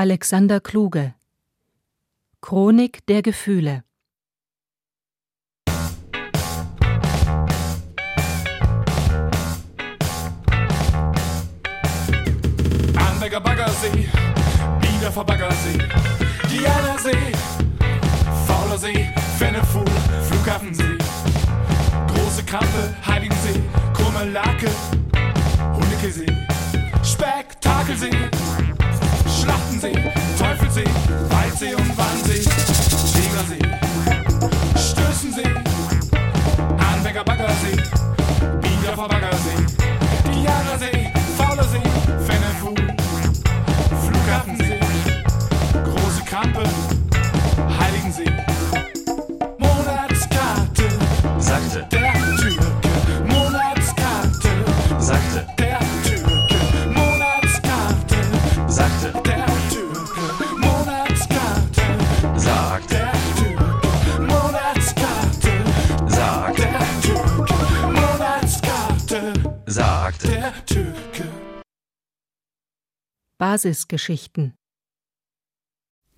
[0.00, 1.12] Alexander Kluge.
[2.40, 3.82] Chronik der Gefühle.
[12.94, 14.08] Anleger Baggersee,
[14.80, 15.78] Bieder Baggersee,
[16.48, 17.32] Diana-See,
[18.46, 19.84] Faulersee, Fennefuhl,
[20.28, 20.96] Flughafensee,
[22.06, 23.60] Große Krampe, Heiligensee,
[23.94, 24.70] Krumme Lake,
[25.74, 26.32] Hundekesee,
[27.02, 28.30] Spektakelsee,
[29.42, 29.92] Schlachtensee,
[30.38, 30.84] Teufelsee,
[31.28, 32.44] Waldsee und Wannsee,
[33.14, 33.62] Tegersee,
[34.76, 35.54] Stößensee,
[36.92, 37.76] Anbecker Baggersee,
[38.60, 39.66] Biederfer Baggersee,
[40.32, 41.82] Diana-See, Faulersee,
[42.26, 42.74] Fennefuhl,
[44.06, 44.80] Flughafensee,
[45.84, 46.64] Große Krampe,
[47.78, 48.32] Heiligensee,
[73.40, 74.56] Basisgeschichten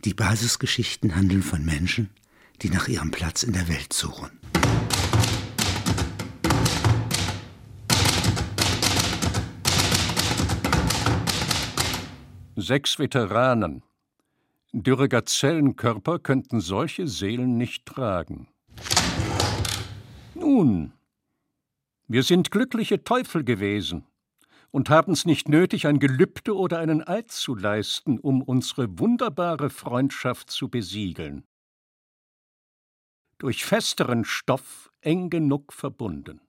[0.06, 2.08] Die Basisgeschichten handeln von Menschen,
[2.62, 4.40] die nach ihrem Platz in der Welt suchen.
[12.56, 13.82] Sechs Veteranen.
[14.72, 18.48] Dürre Gazellenkörper könnten solche Seelen nicht tragen.
[20.34, 20.94] Nun,
[22.08, 24.06] wir sind glückliche Teufel gewesen
[24.70, 30.50] und haben's nicht nötig, ein Gelübde oder einen Eid zu leisten, um unsere wunderbare Freundschaft
[30.50, 31.44] zu besiegeln.
[33.38, 36.40] Durch festeren Stoff eng genug verbunden.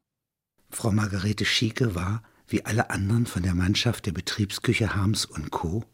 [0.70, 5.86] Frau Margarete Schieke war, wie alle anderen von der Mannschaft der Betriebsküche Harms und Co.,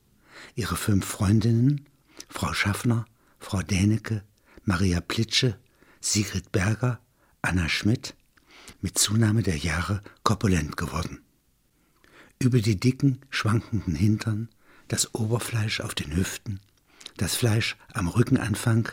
[0.56, 1.86] ihre fünf Freundinnen,
[2.30, 3.06] Frau Schaffner,
[3.40, 4.24] Frau Dänecke,
[4.64, 5.60] Maria Plitsche,
[6.02, 7.00] Sigrid Berger,
[7.42, 8.16] Anna Schmidt,
[8.82, 11.24] mit Zunahme der Jahre korpulent geworden.
[12.40, 14.50] Über die dicken, schwankenden Hintern,
[14.88, 16.60] das Oberfleisch auf den Hüften,
[17.18, 18.90] das Fleisch am Rückenanfang,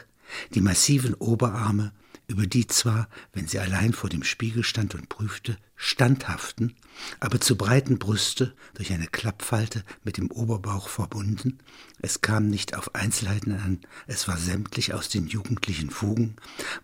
[0.54, 1.92] die massiven Oberarme,
[2.26, 6.74] über die zwar, wenn sie allein vor dem Spiegel stand und prüfte, standhaften,
[7.20, 11.58] aber zu breiten Brüste durch eine Klappfalte mit dem Oberbauch verbunden,
[12.00, 16.36] es kam nicht auf Einzelheiten an, es war sämtlich aus den jugendlichen Fugen,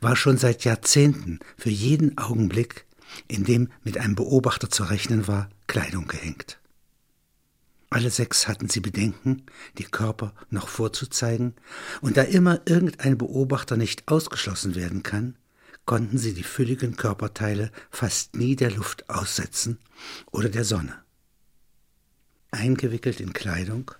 [0.02, 2.84] war schon seit Jahrzehnten für jeden Augenblick,
[3.28, 6.58] in dem mit einem Beobachter zu rechnen war, Kleidung gehängt.
[7.92, 9.42] Alle sechs hatten sie Bedenken,
[9.78, 11.54] die Körper noch vorzuzeigen,
[12.00, 15.36] und da immer irgendein Beobachter nicht ausgeschlossen werden kann,
[15.86, 19.78] konnten sie die fülligen Körperteile fast nie der Luft aussetzen
[20.30, 20.94] oder der Sonne.
[22.52, 23.90] Eingewickelt in Kleidung,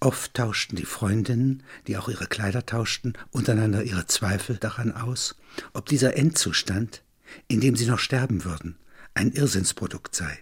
[0.00, 5.36] oft tauschten die Freundinnen, die auch ihre Kleider tauschten, untereinander ihre Zweifel daran aus,
[5.72, 7.04] ob dieser Endzustand,
[7.48, 8.76] in dem sie noch sterben würden,
[9.14, 10.38] ein Irrsinnsprodukt sei.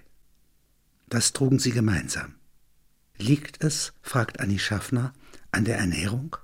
[1.09, 2.35] Das trugen sie gemeinsam.
[3.17, 5.13] Liegt es, fragt Annie Schaffner,
[5.51, 6.37] an der Ernährung?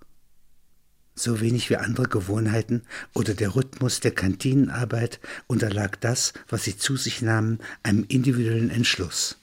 [1.15, 2.83] So wenig wie andere Gewohnheiten
[3.15, 9.39] oder der Rhythmus der Kantinenarbeit unterlag das, was sie zu sich nahmen, einem individuellen Entschluss.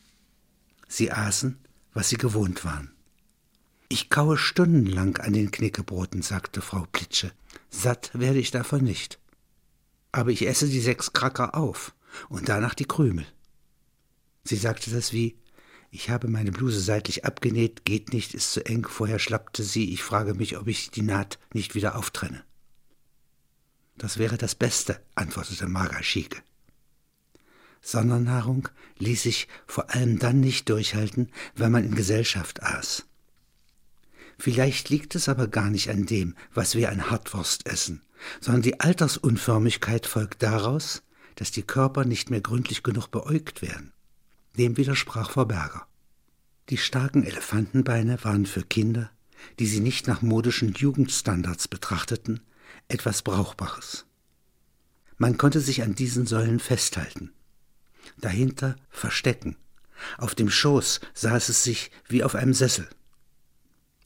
[0.89, 1.57] Sie aßen,
[1.93, 2.91] was sie gewohnt waren.
[3.87, 7.31] Ich kaue stundenlang an den Knickebroten, sagte Frau Plitsche.
[7.69, 9.20] Satt werde ich davon nicht.
[10.11, 11.93] Aber ich esse die sechs Kracker auf
[12.29, 13.25] und danach die Krümel.
[14.43, 15.37] Sie sagte das wie,
[15.91, 20.03] ich habe meine Bluse seitlich abgenäht, geht nicht, ist zu eng, vorher schlappte sie, ich
[20.03, 22.43] frage mich, ob ich die Naht nicht wieder auftrenne.
[23.97, 26.41] Das wäre das Beste, antwortete Marga Schieke.
[27.81, 28.69] Sondernahrung
[28.99, 33.05] ließ sich vor allem dann nicht durchhalten, wenn man in Gesellschaft aß.
[34.37, 38.01] Vielleicht liegt es aber gar nicht an dem, was wir an Hartwurst essen,
[38.39, 41.03] sondern die Altersunförmigkeit folgt daraus,
[41.35, 43.93] dass die Körper nicht mehr gründlich genug beäugt werden.
[44.57, 45.87] Dem widersprach Frau Berger.
[46.69, 49.11] Die starken Elefantenbeine waren für Kinder,
[49.59, 52.41] die sie nicht nach modischen Jugendstandards betrachteten,
[52.87, 54.05] etwas Brauchbares.
[55.17, 57.31] Man konnte sich an diesen Säulen festhalten.
[58.17, 59.55] Dahinter verstecken.
[60.17, 62.87] Auf dem Schoß saß es sich wie auf einem Sessel.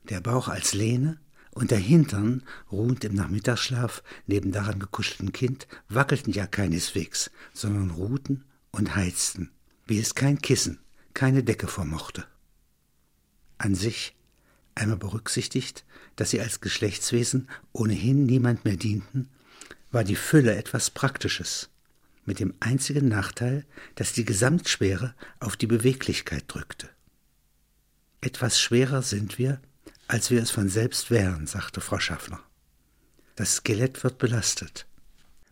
[0.04, 1.20] Der Bauch als Lehne
[1.56, 8.44] und der Hintern, ruhend im Nachmittagsschlaf neben daran gekuschelten Kind, wackelten ja keineswegs, sondern ruhten
[8.72, 9.50] und heizten
[9.86, 10.80] wie es kein Kissen,
[11.14, 12.26] keine Decke vermochte.
[13.58, 14.16] An sich,
[14.74, 15.86] einmal berücksichtigt,
[16.16, 19.30] dass sie als Geschlechtswesen ohnehin niemand mehr dienten,
[19.92, 21.70] war die Fülle etwas Praktisches,
[22.26, 26.90] mit dem einzigen Nachteil, dass die Gesamtschwere auf die Beweglichkeit drückte.
[28.22, 29.62] Etwas schwerer sind wir,
[30.08, 32.40] Als wir es von selbst wären, sagte Frau Schaffner.
[33.36, 34.86] Das Skelett wird belastet.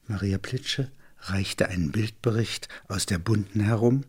[0.08, 0.92] Maria Plitsche
[1.22, 4.04] reichte einen Bildbericht aus der Bunten herum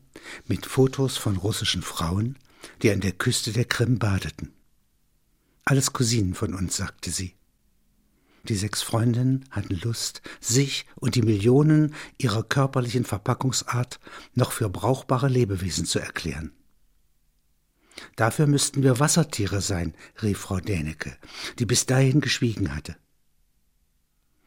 [0.47, 2.37] mit Fotos von russischen Frauen,
[2.83, 4.53] die an der Küste der Krim badeten.
[5.65, 7.35] Alles Cousinen von uns, sagte sie.
[8.49, 13.99] Die sechs Freundinnen hatten Lust, sich und die Millionen ihrer körperlichen Verpackungsart
[14.35, 16.53] noch für brauchbare Lebewesen zu erklären.
[18.17, 21.17] Dafür müssten wir Wassertiere sein, rief Frau Dänecke,
[21.59, 22.97] die bis dahin geschwiegen hatte.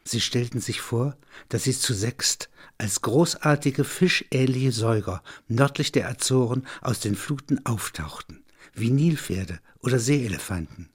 [0.04, 1.18] Sie stellten sich vor,
[1.50, 2.48] dass sie zu sechst
[2.78, 8.42] als großartige fischähnliche Säuger nördlich der Azoren aus den Fluten auftauchten,
[8.72, 10.88] wie Nilpferde oder Seeelefanten,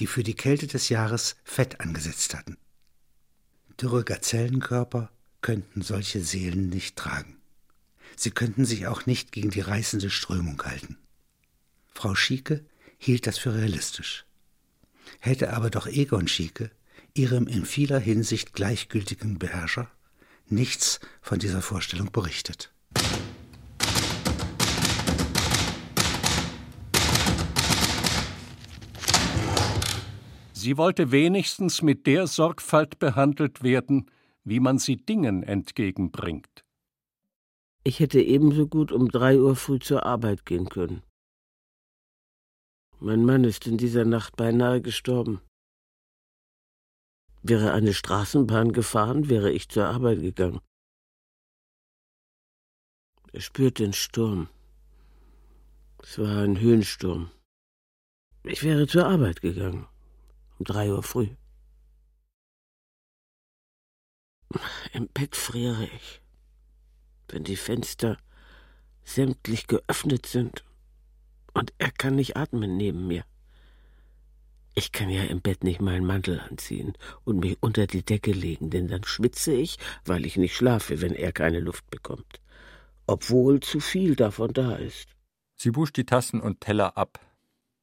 [0.00, 2.56] die für die Kälte des Jahres Fett angesetzt hatten.
[3.80, 5.10] Dürre Gazellenkörper
[5.42, 7.36] könnten solche Seelen nicht tragen.
[8.16, 10.98] Sie könnten sich auch nicht gegen die reißende Strömung halten.
[11.96, 12.62] Frau Schieke
[12.98, 14.26] hielt das für realistisch.
[15.18, 16.70] Hätte aber doch Egon Schieke,
[17.14, 19.90] ihrem in vieler Hinsicht gleichgültigen Beherrscher,
[20.46, 22.70] nichts von dieser Vorstellung berichtet.
[30.52, 34.10] Sie wollte wenigstens mit der Sorgfalt behandelt werden,
[34.44, 36.62] wie man sie Dingen entgegenbringt.
[37.84, 41.02] Ich hätte ebenso gut um drei Uhr früh zur Arbeit gehen können.
[42.98, 45.40] Mein Mann ist in dieser Nacht beinahe gestorben.
[47.42, 50.60] Wäre eine Straßenbahn gefahren, wäre ich zur Arbeit gegangen.
[53.32, 54.48] Er spürt den Sturm.
[56.02, 57.30] Es war ein Höhensturm.
[58.44, 59.86] Ich wäre zur Arbeit gegangen
[60.58, 61.28] um drei Uhr früh.
[64.92, 66.22] Im Bett friere ich,
[67.28, 68.18] wenn die Fenster
[69.04, 70.64] sämtlich geöffnet sind
[71.56, 73.24] und er kann nicht atmen neben mir.
[74.74, 76.92] Ich kann ja im Bett nicht meinen Mantel anziehen
[77.24, 81.14] und mich unter die Decke legen, denn dann schwitze ich, weil ich nicht schlafe, wenn
[81.14, 82.42] er keine Luft bekommt.
[83.06, 85.08] Obwohl zu viel davon da ist.
[85.56, 87.20] Sie wusch die Tassen und Teller ab.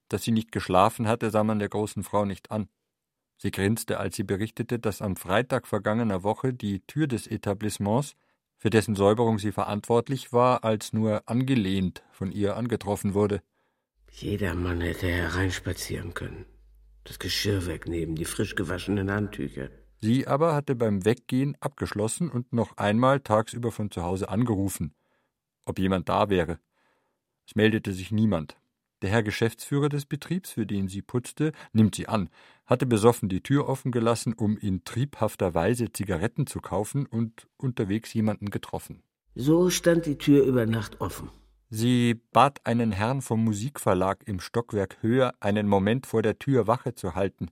[0.08, 2.70] Dass sie nicht geschlafen hatte, sah man der großen Frau nicht an.
[3.38, 8.14] Sie grinste, als sie berichtete, dass am Freitag vergangener Woche die Tür des Etablissements,
[8.60, 13.42] für dessen Säuberung sie verantwortlich war, als nur angelehnt von ihr angetroffen wurde.
[14.16, 16.46] Jeder Mann hätte hereinspazieren können.
[17.04, 19.70] Das Geschirr wegnehmen, die frisch gewaschenen Handtücher.
[20.02, 24.94] Sie aber hatte beim Weggehen abgeschlossen und noch einmal tagsüber von zu Hause angerufen,
[25.66, 26.60] ob jemand da wäre.
[27.48, 28.56] Es meldete sich niemand.
[29.02, 32.30] Der Herr Geschäftsführer des Betriebs, für den sie putzte, nimmt sie an,
[32.66, 38.14] hatte besoffen die Tür offen gelassen, um in triebhafter Weise Zigaretten zu kaufen und unterwegs
[38.14, 39.02] jemanden getroffen.
[39.36, 41.30] So stand die Tür über Nacht offen.
[41.76, 46.94] Sie bat einen Herrn vom Musikverlag im Stockwerk höher, einen Moment vor der Tür Wache
[46.94, 47.50] zu halten.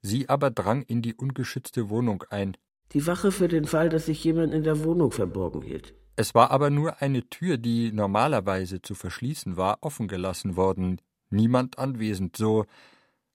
[0.00, 2.56] Sie aber drang in die ungeschützte Wohnung ein.
[2.92, 5.92] Die Wache für den Fall, dass sich jemand in der Wohnung verborgen hielt.
[6.16, 11.78] Es war aber nur eine Tür, die normalerweise zu verschließen war, offen gelassen worden, niemand
[11.78, 12.64] anwesend, so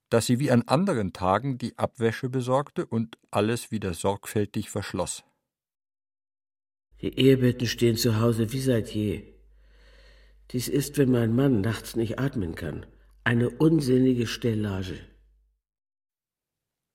[0.10, 5.24] dass sie wie an anderen Tagen die Abwäsche besorgte und alles wieder sorgfältig verschloss.
[7.02, 9.33] Die Ehebetten stehen zu Hause wie seit je.
[10.52, 12.86] Dies ist, wenn mein Mann nachts nicht atmen kann,
[13.24, 15.00] eine unsinnige Stellage.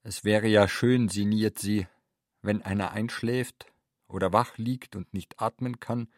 [0.03, 1.87] Es wäre ja schön, sinniert sie,
[2.43, 3.67] wenn einer einschläft,
[4.07, 6.09] oder wach liegt und nicht atmen kann,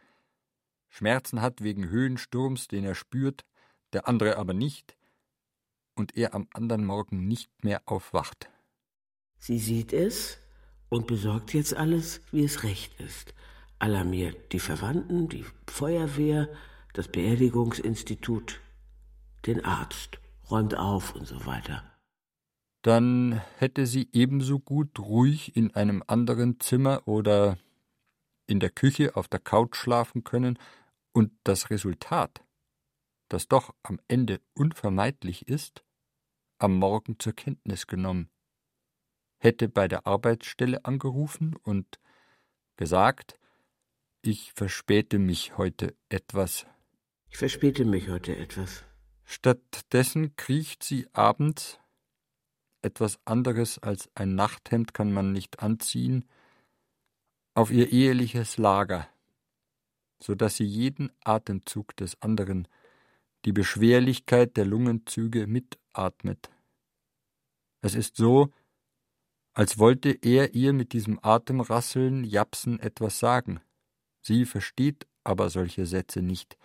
[0.88, 3.44] Schmerzen hat wegen Höhensturms, den er spürt,
[3.92, 4.96] der andere aber nicht,
[5.94, 8.50] und er am anderen Morgen nicht mehr aufwacht.
[9.38, 10.38] Sie sieht es
[10.88, 13.34] und besorgt jetzt alles, wie es recht ist.
[13.78, 16.48] Alarmiert die Verwandten, die Feuerwehr,
[16.94, 18.60] das Beerdigungsinstitut,
[19.46, 20.18] den Arzt,
[20.50, 21.90] räumt auf und so weiter
[22.82, 27.58] dann hätte sie ebenso gut ruhig in einem anderen Zimmer oder
[28.46, 30.58] in der Küche auf der Couch schlafen können,
[31.12, 32.44] und das Resultat,
[33.28, 35.84] das doch am Ende unvermeidlich ist,
[36.58, 38.30] am Morgen zur Kenntnis genommen,
[39.38, 41.98] hätte bei der Arbeitsstelle angerufen und
[42.76, 43.40] gesagt,
[44.22, 46.64] ich verspäte mich heute etwas.
[47.30, 48.84] Ich verspäte mich heute etwas.
[49.24, 51.78] Stattdessen kriecht sie abends,
[52.82, 56.28] etwas anderes als ein Nachthemd kann man nicht anziehen,
[57.54, 59.08] auf ihr eheliches Lager,
[60.20, 62.66] so dass sie jeden Atemzug des anderen,
[63.44, 66.50] die Beschwerlichkeit der Lungenzüge mitatmet.
[67.82, 68.52] Es ist so,
[69.52, 73.60] als wollte er ihr mit diesem Atemrasseln, Japsen etwas sagen.
[74.20, 76.56] Sie versteht aber solche Sätze nicht.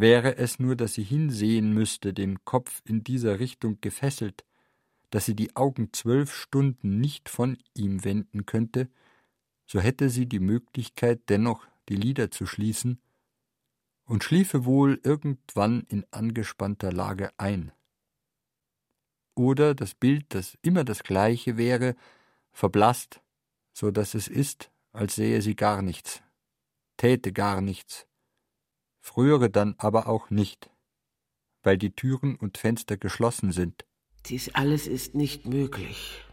[0.00, 4.46] Wäre es nur, dass sie hinsehen müsste, den Kopf in dieser Richtung gefesselt,
[5.10, 8.88] dass sie die Augen zwölf Stunden nicht von ihm wenden könnte,
[9.66, 12.98] so hätte sie die Möglichkeit, dennoch die Lider zu schließen
[14.06, 17.70] und schliefe wohl irgendwann in angespannter Lage ein.
[19.34, 21.94] Oder das Bild, das immer das gleiche wäre,
[22.52, 23.20] verblasst,
[23.74, 26.22] so dass es ist, als sähe sie gar nichts,
[26.96, 28.06] täte gar nichts,
[29.00, 30.70] frühere dann aber auch nicht,
[31.62, 33.84] weil die Türen und Fenster geschlossen sind.
[34.26, 36.24] Dies alles ist nicht möglich,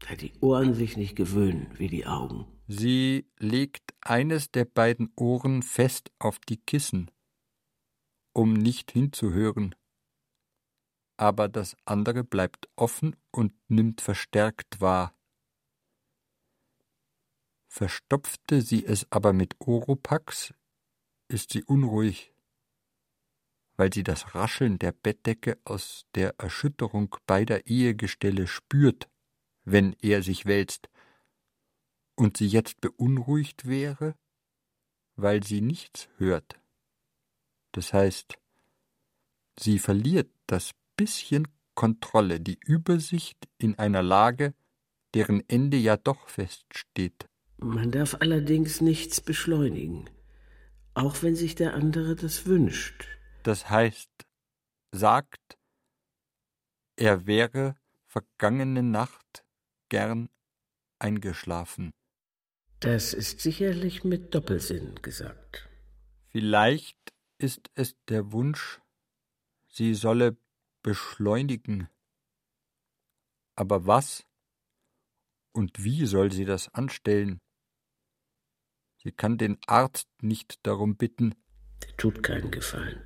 [0.00, 2.46] da die Ohren sich nicht gewöhnen wie die Augen.
[2.68, 7.10] Sie legt eines der beiden Ohren fest auf die Kissen,
[8.32, 9.74] um nicht hinzuhören,
[11.16, 15.14] aber das andere bleibt offen und nimmt verstärkt wahr.
[17.68, 20.52] Verstopfte sie es aber mit Oropax,
[21.32, 22.32] ist sie unruhig,
[23.76, 29.08] weil sie das Rascheln der Bettdecke aus der Erschütterung beider Ehegestelle spürt,
[29.64, 30.88] wenn er sich wälzt,
[32.14, 34.14] und sie jetzt beunruhigt wäre,
[35.16, 36.60] weil sie nichts hört.
[37.72, 38.38] Das heißt,
[39.58, 44.54] sie verliert das bisschen Kontrolle, die Übersicht in einer Lage,
[45.14, 47.26] deren Ende ja doch feststeht.
[47.58, 50.10] Man darf allerdings nichts beschleunigen,
[50.94, 53.06] auch wenn sich der andere das wünscht.
[53.42, 54.10] Das heißt,
[54.92, 55.58] sagt,
[56.96, 59.44] er wäre vergangene Nacht
[59.88, 60.28] gern
[60.98, 61.92] eingeschlafen.
[62.80, 65.68] Das ist sicherlich mit Doppelsinn gesagt.
[66.28, 66.98] Vielleicht
[67.38, 68.80] ist es der Wunsch,
[69.68, 70.36] sie solle
[70.82, 71.88] beschleunigen.
[73.54, 74.26] Aber was
[75.52, 77.40] und wie soll sie das anstellen?
[79.02, 81.34] Sie kann den Arzt nicht darum bitten.
[81.82, 83.02] Der tut keinen Gefallen.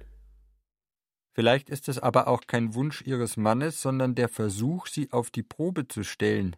[1.33, 5.43] Vielleicht ist es aber auch kein Wunsch ihres Mannes, sondern der Versuch, sie auf die
[5.43, 6.57] Probe zu stellen.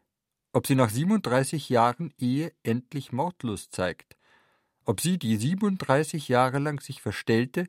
[0.53, 4.17] Ob sie nach 37 Jahren Ehe endlich Mordlust zeigt.
[4.85, 7.67] Ob sie, die 37 Jahre lang sich verstellte,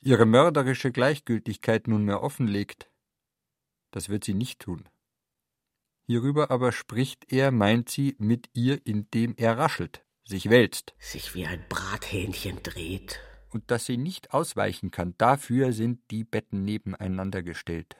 [0.00, 2.90] ihre mörderische Gleichgültigkeit nunmehr offenlegt.
[3.90, 4.88] Das wird sie nicht tun.
[6.06, 10.94] Hierüber aber spricht er, meint sie, mit ihr, indem er raschelt, sich wälzt.
[10.98, 13.20] Sich wie ein Brathähnchen dreht.
[13.50, 17.96] Und dass sie nicht ausweichen kann, dafür sind die Betten nebeneinander gestellt.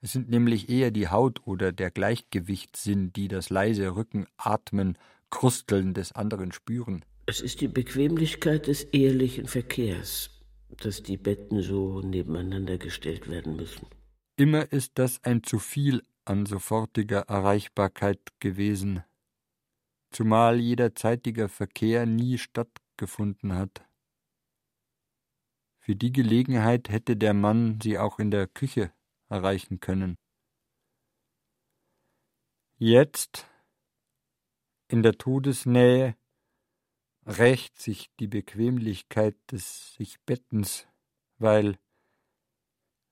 [0.00, 4.98] Es sind nämlich eher die Haut oder der Gleichgewichtssinn, die das leise Rücken, Atmen,
[5.30, 7.04] Krusteln des anderen spüren.
[7.26, 10.30] Es ist die Bequemlichkeit des ehelichen Verkehrs,
[10.80, 13.86] dass die Betten so nebeneinander gestellt werden müssen.
[14.36, 19.02] Immer ist das ein zu viel an sofortiger Erreichbarkeit gewesen,
[20.16, 23.86] zumal jederzeitiger Verkehr nie stattgefunden hat.
[25.78, 28.94] Für die Gelegenheit hätte der Mann sie auch in der Küche
[29.28, 30.16] erreichen können.
[32.78, 33.46] Jetzt,
[34.88, 36.16] in der Todesnähe,
[37.26, 40.86] rächt sich die Bequemlichkeit des Sichbettens,
[41.36, 41.78] weil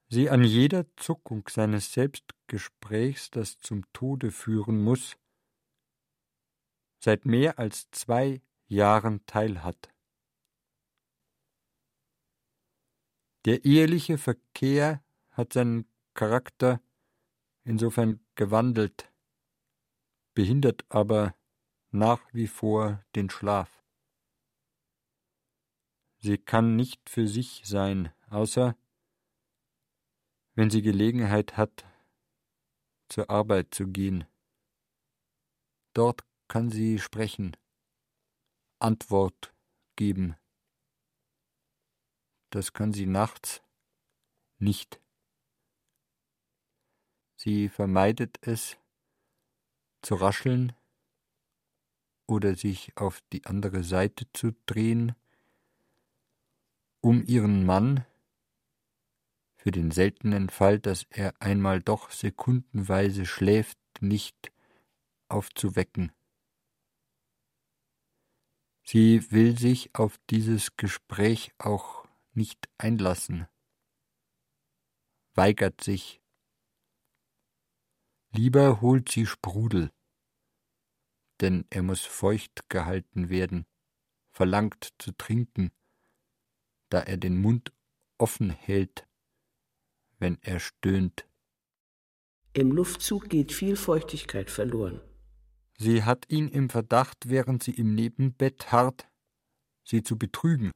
[0.08, 5.18] sie an jeder Zuckung seines Selbstgesprächs, das zum Tode führen muss,
[7.04, 9.92] seit mehr als zwei Jahren teilhat.
[13.44, 16.80] Der eheliche Verkehr hat seinen Charakter
[17.62, 19.12] insofern gewandelt,
[20.32, 21.36] behindert aber
[21.90, 23.84] nach wie vor den Schlaf.
[26.20, 28.78] Sie kann nicht für sich sein, außer
[30.54, 31.84] wenn sie Gelegenheit hat,
[33.10, 34.24] zur Arbeit zu gehen.
[35.92, 37.56] Dort kann sie sprechen,
[38.78, 39.54] Antwort
[39.96, 40.36] geben.
[42.50, 43.62] Das kann sie nachts
[44.58, 45.00] nicht.
[47.36, 48.76] Sie vermeidet es,
[50.02, 50.72] zu rascheln
[52.26, 55.14] oder sich auf die andere Seite zu drehen,
[57.00, 58.06] um ihren Mann,
[59.56, 64.52] für den seltenen Fall, dass er einmal doch sekundenweise schläft, nicht
[65.28, 66.12] aufzuwecken.
[68.84, 73.46] Sie will sich auf dieses Gespräch auch nicht einlassen,
[75.34, 76.20] weigert sich.
[78.30, 79.90] Lieber holt sie Sprudel,
[81.40, 83.66] denn er muss feucht gehalten werden,
[84.30, 85.72] verlangt zu trinken,
[86.90, 87.72] da er den Mund
[88.18, 89.06] offen hält
[90.18, 91.26] wenn er stöhnt.
[92.54, 95.00] Im Luftzug geht viel Feuchtigkeit verloren.
[95.78, 99.08] Sie hat ihn im Verdacht, während sie im Nebenbett harrt,
[99.84, 100.70] sie zu betrügen.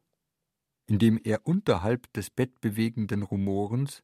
[0.91, 4.03] indem er unterhalb des bettbewegenden Rumorens,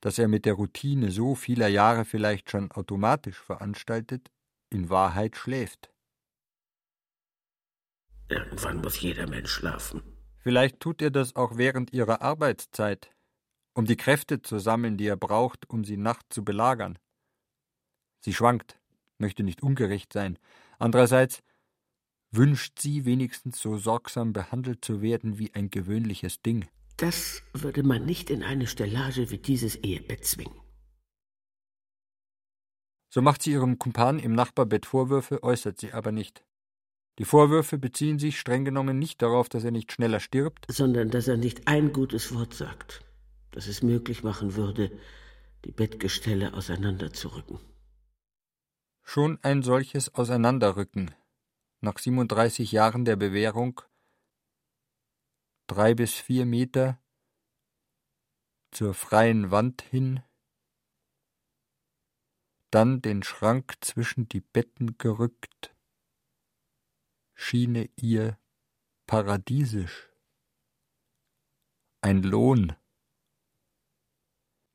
[0.00, 4.30] das er mit der Routine so vieler Jahre vielleicht schon automatisch veranstaltet,
[4.70, 5.92] in Wahrheit schläft.
[8.28, 10.02] Irgendwann muss jeder Mensch schlafen.
[10.38, 13.10] Vielleicht tut er das auch während ihrer Arbeitszeit,
[13.74, 16.98] um die Kräfte zu sammeln, die er braucht, um sie nachts zu belagern.
[18.20, 18.79] Sie schwankt,
[19.20, 20.38] möchte nicht ungerecht sein.
[20.78, 21.42] Andererseits
[22.30, 26.66] wünscht sie wenigstens so sorgsam behandelt zu werden wie ein gewöhnliches Ding.
[26.96, 30.60] Das würde man nicht in eine Stellage wie dieses Ehebett zwingen.
[33.12, 36.44] So macht sie ihrem Kumpan im Nachbarbett Vorwürfe, äußert sie aber nicht.
[37.18, 41.26] Die Vorwürfe beziehen sich streng genommen nicht darauf, dass er nicht schneller stirbt, sondern dass
[41.26, 43.02] er nicht ein gutes Wort sagt,
[43.50, 44.92] das es möglich machen würde,
[45.64, 47.58] die Bettgestelle auseinanderzurücken.
[49.02, 51.14] Schon ein solches Auseinanderrücken,
[51.80, 53.80] nach 37 Jahren der Bewährung,
[55.66, 57.00] drei bis vier Meter
[58.70, 60.22] zur freien Wand hin,
[62.70, 65.74] dann den Schrank zwischen die Betten gerückt,
[67.34, 68.38] schiene ihr
[69.06, 70.10] paradiesisch,
[72.00, 72.76] ein Lohn.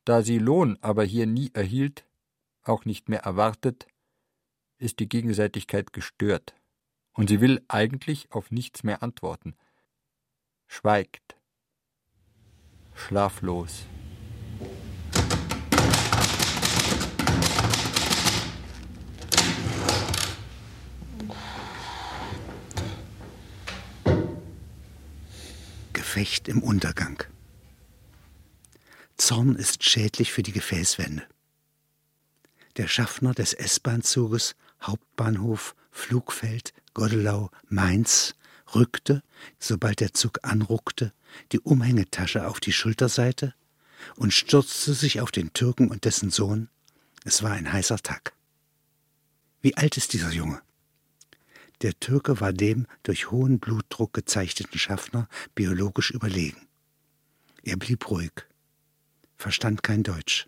[0.04, 2.06] Da sie Lohn aber hier nie erhielt,
[2.62, 3.86] auch nicht mehr erwartet,
[4.78, 6.54] ist die Gegenseitigkeit gestört,
[7.12, 9.54] und sie will eigentlich auf nichts mehr antworten,
[10.66, 11.36] schweigt,
[12.94, 13.86] schlaflos.
[25.92, 27.22] Gefecht im Untergang.
[29.16, 31.26] Zorn ist schädlich für die Gefäßwände.
[32.76, 38.34] Der Schaffner des S-Bahn-Zuges Hauptbahnhof, Flugfeld, Godelau, Mainz
[38.74, 39.22] rückte,
[39.58, 41.12] sobald der Zug anruckte,
[41.52, 43.54] die Umhängetasche auf die Schulterseite
[44.16, 46.68] und stürzte sich auf den Türken und dessen Sohn.
[47.24, 48.34] Es war ein heißer Tag.
[49.60, 50.62] Wie alt ist dieser Junge?
[51.82, 56.66] Der Türke war dem durch hohen Blutdruck gezeichneten Schaffner biologisch überlegen.
[57.62, 58.32] Er blieb ruhig,
[59.36, 60.46] verstand kein Deutsch.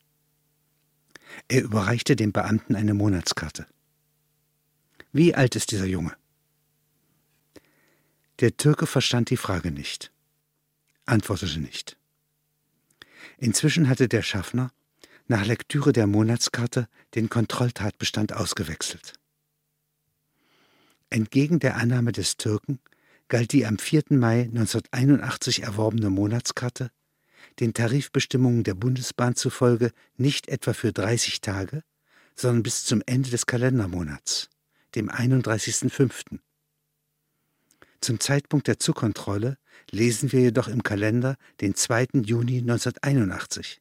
[1.48, 3.66] Er überreichte dem Beamten eine Monatskarte.
[5.12, 6.16] Wie alt ist dieser Junge?
[8.40, 10.12] Der Türke verstand die Frage nicht,
[11.06, 11.96] antwortete nicht.
[13.38, 14.70] Inzwischen hatte der Schaffner
[15.26, 19.14] nach Lektüre der Monatskarte den Kontrolltatbestand ausgewechselt.
[21.10, 22.80] Entgegen der Annahme des Türken
[23.28, 24.04] galt die am 4.
[24.10, 26.90] Mai 1981 erworbene Monatskarte
[27.60, 31.82] den Tarifbestimmungen der Bundesbahn zufolge nicht etwa für 30 Tage,
[32.34, 34.48] sondern bis zum Ende des Kalendermonats,
[34.94, 36.38] dem 31.05.
[38.00, 39.58] Zum Zeitpunkt der Zugkontrolle
[39.90, 42.08] lesen wir jedoch im Kalender den 2.
[42.24, 43.80] Juni 1981.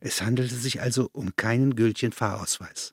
[0.00, 2.92] Es handelte sich also um keinen gültigen Fahrausweis.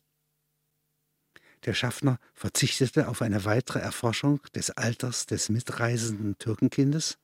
[1.66, 7.18] Der Schaffner verzichtete auf eine weitere Erforschung des Alters des mitreisenden Türkenkindes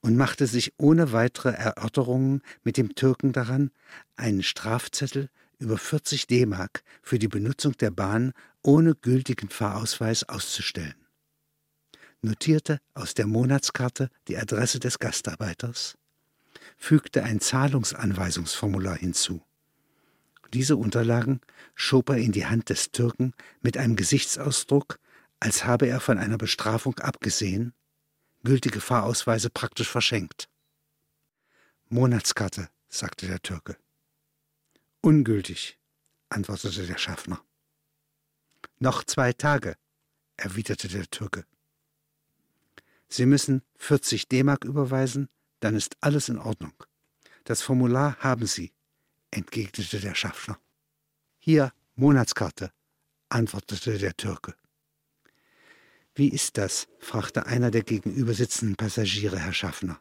[0.00, 3.70] und machte sich ohne weitere Erörterungen mit dem Türken daran,
[4.16, 8.32] einen Strafzettel über 40 D-Mark für die Benutzung der Bahn
[8.62, 10.94] ohne gültigen Fahrausweis auszustellen.
[12.20, 15.98] Notierte aus der Monatskarte die Adresse des Gastarbeiters,
[16.76, 19.42] fügte ein Zahlungsanweisungsformular hinzu.
[20.52, 21.40] Diese Unterlagen
[21.74, 24.98] schob er in die Hand des Türken mit einem Gesichtsausdruck,
[25.40, 27.72] als habe er von einer Bestrafung abgesehen,
[28.44, 30.48] gültige Fahrausweise praktisch verschenkt.
[31.88, 33.76] Monatskarte, sagte der Türke.
[35.00, 35.78] Ungültig,
[36.28, 37.42] antwortete der Schaffner.
[38.78, 39.76] Noch zwei Tage,
[40.36, 41.44] erwiderte der Türke.
[43.08, 45.28] Sie müssen 40 D-Mark überweisen,
[45.60, 46.74] dann ist alles in Ordnung.
[47.44, 48.72] Das Formular haben Sie,
[49.30, 50.58] entgegnete der Schaffner.
[51.38, 52.72] Hier Monatskarte,
[53.28, 54.54] antwortete der Türke.
[56.14, 56.88] Wie ist das?
[56.98, 60.00] fragte einer der gegenübersitzenden Passagiere Herr Schaffner.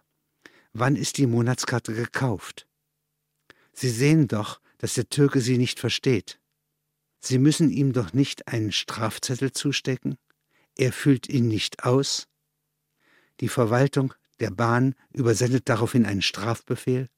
[0.74, 2.67] Wann ist die Monatskarte gekauft?
[3.74, 6.40] Sie sehen doch, dass der Türke Sie nicht versteht.
[7.21, 10.17] Sie müssen ihm doch nicht einen Strafzettel zustecken?
[10.75, 12.27] Er füllt ihn nicht aus?
[13.39, 17.10] Die Verwaltung der Bahn übersendet daraufhin einen Strafbefehl?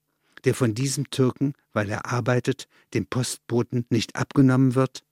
[0.44, 5.04] der von diesem Türken, weil er arbeitet, dem Postboten nicht abgenommen wird?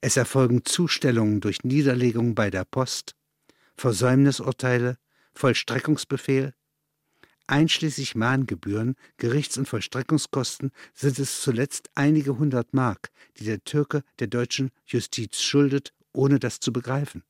[0.00, 3.14] Es erfolgen Zustellungen durch Niederlegung bei der Post,
[3.76, 4.98] Versäumnisurteile,
[5.34, 6.54] Vollstreckungsbefehl.
[7.48, 14.26] Einschließlich Mahngebühren, Gerichts- und Vollstreckungskosten sind es zuletzt einige hundert Mark, die der Türke der
[14.26, 17.22] deutschen Justiz schuldet, ohne das zu begreifen.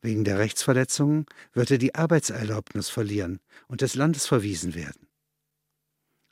[0.00, 5.06] Wegen der Rechtsverletzungen wird er die Arbeitserlaubnis verlieren und des Landes verwiesen werden.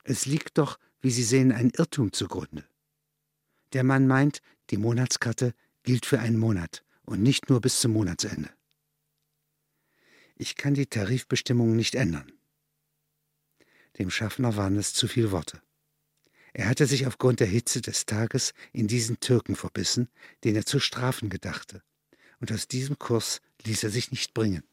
[0.02, 2.64] Es liegt doch, wie Sie sehen, ein Irrtum zugrunde.
[3.72, 8.50] Der Mann meint, die Monatskarte gilt für einen Monat und nicht nur bis zum Monatsende.
[10.40, 12.32] Ich kann die Tarifbestimmungen nicht ändern.
[13.98, 15.60] Dem Schaffner waren es zu viel Worte.
[16.54, 20.08] Er hatte sich aufgrund der Hitze des Tages in diesen Türken verbissen,
[20.42, 21.82] den er zu strafen gedachte,
[22.40, 24.64] und aus diesem Kurs ließ er sich nicht bringen.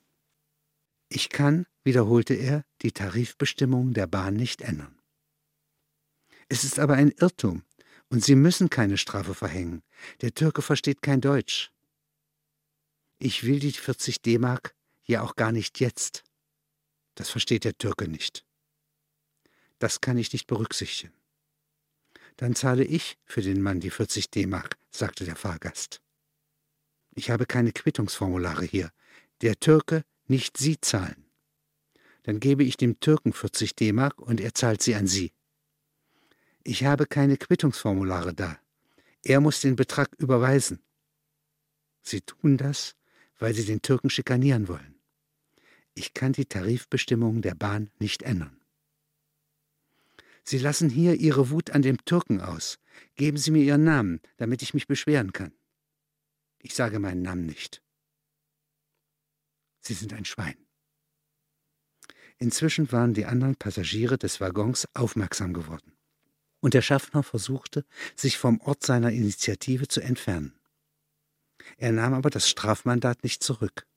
[1.10, 4.97] Ich kann, wiederholte er, die Tarifbestimmungen der Bahn nicht ändern.
[6.47, 7.63] Es ist aber ein Irrtum,
[8.08, 9.84] und Sie müssen keine Strafe verhängen.
[10.21, 11.73] Der Türke versteht kein Deutsch.
[13.19, 14.76] Ich will die 40 D-Mark
[15.08, 16.24] ja auch gar nicht jetzt.
[17.15, 18.46] Das versteht der Türke nicht.
[19.80, 21.13] Das kann ich nicht berücksichtigen.
[22.36, 26.02] Dann zahle ich für den Mann die 40 D-Mark, sagte der Fahrgast.
[27.15, 28.91] Ich habe keine Quittungsformulare hier.
[29.41, 31.26] Der Türke, nicht Sie zahlen.
[32.24, 35.32] Dann gebe ich dem Türken 40 D-Mark und er zahlt sie an Sie.
[36.63, 38.60] Ich habe keine Quittungsformulare da.
[39.24, 40.84] Er muss den Betrag überweisen.
[42.02, 42.96] Sie tun das,
[43.39, 44.96] weil Sie den Türken schikanieren wollen.
[45.97, 48.62] Ich kann die Tarifbestimmungen der Bahn nicht ändern.
[50.43, 52.77] Sie lassen hier Ihre Wut an dem Türken aus.
[53.15, 55.53] Geben Sie mir Ihren Namen, damit ich mich beschweren kann.
[56.60, 57.81] Ich sage meinen Namen nicht.
[59.81, 60.55] Sie sind ein Schwein.
[62.38, 65.97] Inzwischen waren die anderen Passagiere des Waggons aufmerksam geworden
[66.60, 70.60] und der Schaffner versuchte, sich vom Ort seiner Initiative zu entfernen.
[71.77, 73.88] Er nahm aber das Strafmandat nicht zurück.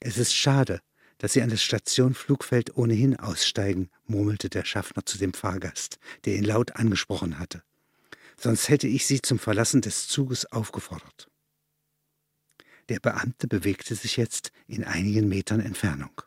[0.00, 0.80] Es ist schade,
[1.18, 6.36] dass Sie an der Station Flugfeld ohnehin aussteigen, murmelte der Schaffner zu dem Fahrgast, der
[6.36, 7.62] ihn laut angesprochen hatte.
[8.36, 11.28] Sonst hätte ich Sie zum Verlassen des Zuges aufgefordert.
[12.88, 16.22] Der Beamte bewegte sich jetzt in einigen Metern Entfernung.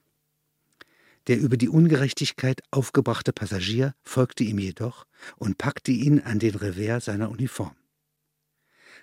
[1.28, 5.06] Der über die Ungerechtigkeit aufgebrachte Passagier folgte ihm jedoch
[5.38, 7.76] und packte ihn an den Revers seiner Uniform.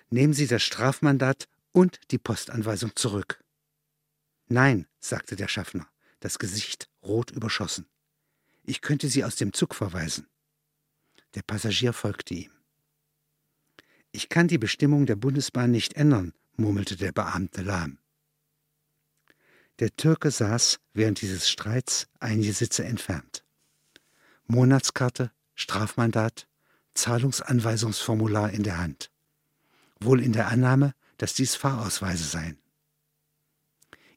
[0.09, 3.43] Nehmen Sie das Strafmandat und die Postanweisung zurück.
[4.49, 5.87] Nein, sagte der Schaffner,
[6.19, 7.85] das Gesicht rot überschossen.
[8.63, 10.27] Ich könnte Sie aus dem Zug verweisen.
[11.35, 12.51] Der Passagier folgte ihm.
[14.11, 17.99] Ich kann die Bestimmung der Bundesbahn nicht ändern, murmelte der Beamte lahm.
[19.77, 23.45] Der Türke saß während dieses Streits einige Sitze entfernt.
[24.47, 26.47] Monatskarte, Strafmandat,
[26.95, 29.11] Zahlungsanweisungsformular in der Hand.
[29.99, 32.58] Wohl in der Annahme, dass dies Fahrausweise seien.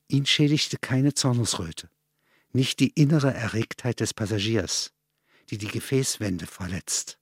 [0.08, 1.88] Ihn schädigte keine Zornesröte,
[2.52, 4.92] nicht die innere Erregtheit des Passagiers,
[5.50, 7.18] die die Gefäßwände verletzt.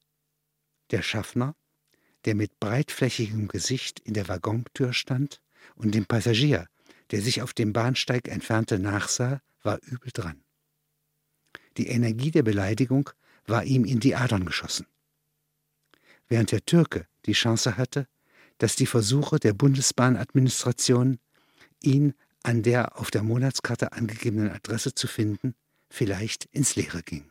[0.90, 1.56] Der Schaffner,
[2.24, 5.40] der mit breitflächigem Gesicht in der Waggontür stand,
[5.74, 6.68] und dem Passagier,
[7.10, 10.42] der sich auf dem Bahnsteig entfernte, nachsah, war übel dran.
[11.76, 13.10] Die Energie der Beleidigung
[13.46, 14.86] war ihm in die Adern geschossen.
[16.28, 18.06] Während der Türke die Chance hatte,
[18.58, 21.18] dass die Versuche der Bundesbahnadministration,
[21.82, 25.54] ihn an der auf der Monatskarte angegebenen Adresse zu finden,
[25.90, 27.30] vielleicht ins Leere gingen.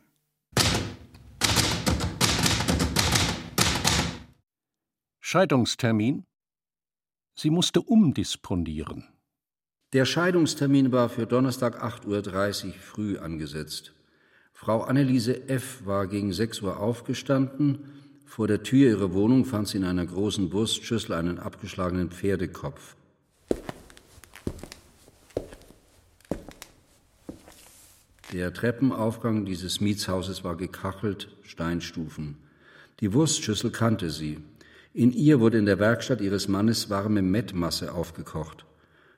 [5.20, 6.26] Scheidungstermin?
[7.34, 9.08] Sie musste umdisponieren.
[9.92, 13.92] Der Scheidungstermin war für Donnerstag 8.30 Uhr früh angesetzt.
[14.52, 15.86] Frau Anneliese F.
[15.86, 17.92] war gegen 6 Uhr aufgestanden.
[18.26, 22.96] Vor der Tür ihrer Wohnung fand sie in einer großen Wurstschüssel einen abgeschlagenen Pferdekopf.
[28.32, 32.36] Der Treppenaufgang dieses Mietshauses war gekachelt, Steinstufen.
[33.00, 34.38] Die Wurstschüssel kannte sie.
[34.94, 38.66] In ihr wurde in der Werkstatt ihres Mannes warme Mettmasse aufgekocht.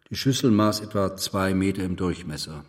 [0.09, 2.65] Die Schüssel maß etwa zwei Meter im Durchmesser.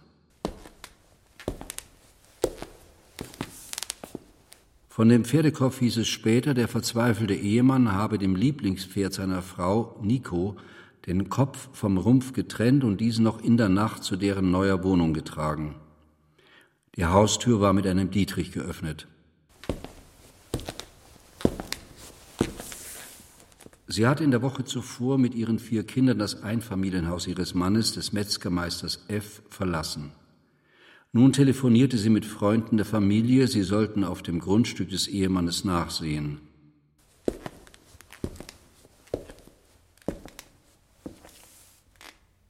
[4.90, 10.58] Von dem Pferdekopf hieß es später, der verzweifelte Ehemann habe dem Lieblingspferd seiner Frau, Nico,
[11.08, 15.14] den Kopf vom Rumpf getrennt und diesen noch in der Nacht zu deren neuer Wohnung
[15.14, 15.76] getragen.
[16.96, 19.08] Die Haustür war mit einem Dietrich geöffnet.
[23.88, 28.14] Sie hatte in der Woche zuvor mit ihren vier Kindern das Einfamilienhaus ihres Mannes, des
[28.14, 30.12] Metzgermeisters F., verlassen.
[31.12, 36.42] Nun telefonierte sie mit Freunden der Familie, sie sollten auf dem Grundstück des Ehemannes nachsehen.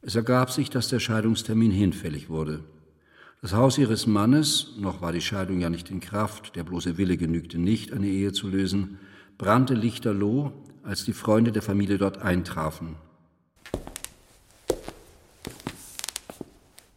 [0.02, 2.64] Es ergab sich, dass der Scheidungstermin hinfällig wurde.
[3.44, 7.18] Das Haus ihres Mannes, noch war die Scheidung ja nicht in Kraft, der bloße Wille
[7.18, 9.00] genügte nicht, eine Ehe zu lösen,
[9.38, 12.96] brannte lichterloh, als die Freunde der Familie dort eintrafen.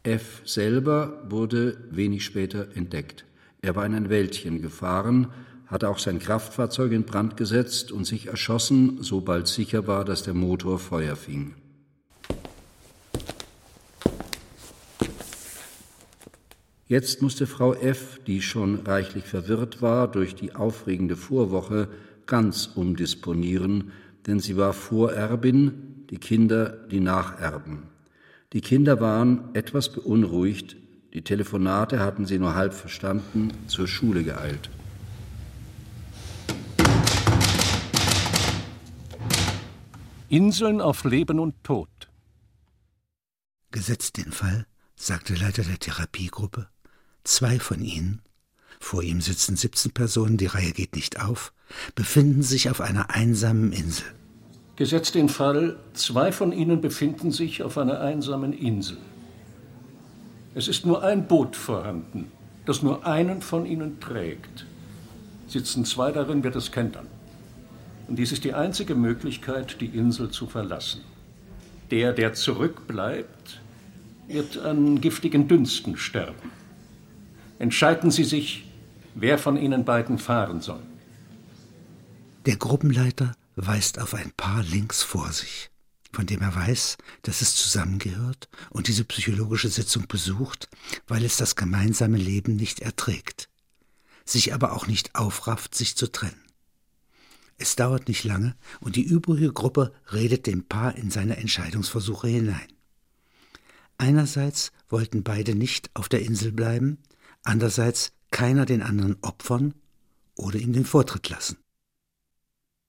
[0.05, 0.43] F.
[0.45, 3.25] selber wurde wenig später entdeckt.
[3.61, 5.33] Er war in ein Wäldchen gefahren,
[5.67, 10.35] hatte auch sein Kraftfahrzeug in Brand gesetzt und sich erschossen, sobald sicher war, dass der
[10.35, 11.57] Motor Feuer fing.
[16.89, 21.89] Jetzt musste Frau F., die schon reichlich verwirrt war durch die aufregende Vorwoche,
[22.27, 23.91] ganz umdisponieren,
[24.29, 27.89] denn sie war Vorerbin, die Kinder die Nacherben.
[28.53, 30.77] Die Kinder waren etwas beunruhigt,
[31.13, 34.71] die Telefonate hatten sie nur halb verstanden, zur Schule geeilt.
[40.29, 41.89] Inseln auf Leben und Tod.
[43.73, 46.69] Gesetzt den Fall, sagte der Leiter der Therapiegruppe,
[47.27, 48.21] zwei von ihnen,
[48.81, 51.53] vor ihm sitzen 17 Personen, die Reihe geht nicht auf,
[51.95, 54.07] befinden sich auf einer einsamen Insel.
[54.77, 58.99] Gesetzt den Fall, zwei von ihnen befinden sich auf einer einsamen Insel.
[60.55, 62.31] Es ist nur ein Boot vorhanden,
[62.67, 64.67] das nur einen von ihnen trägt.
[65.49, 67.07] Sitzen zwei darin, wird es kentern.
[68.09, 71.01] Und dies ist die einzige Möglichkeit, die Insel zu verlassen.
[71.91, 73.61] Der, der zurückbleibt,
[74.29, 76.51] wird an giftigen Dünsten sterben.
[77.59, 78.67] Entscheiden Sie sich,
[79.15, 80.83] wer von Ihnen beiden fahren soll.
[82.45, 85.71] Der Gruppenleiter weist auf ein Paar links vor sich,
[86.13, 90.69] von dem er weiß, dass es zusammengehört und diese psychologische Sitzung besucht,
[91.09, 93.49] weil es das gemeinsame Leben nicht erträgt,
[94.25, 96.41] sich aber auch nicht aufrafft, sich zu trennen.
[97.59, 102.69] Es dauert nicht lange und die übrige Gruppe redet dem Paar in seine Entscheidungsversuche hinein.
[103.97, 106.99] Einerseits wollten beide nicht auf der Insel bleiben,
[107.47, 109.75] andererseits keiner den anderen opfern
[110.35, 111.59] oder ihm den Vortritt lassen.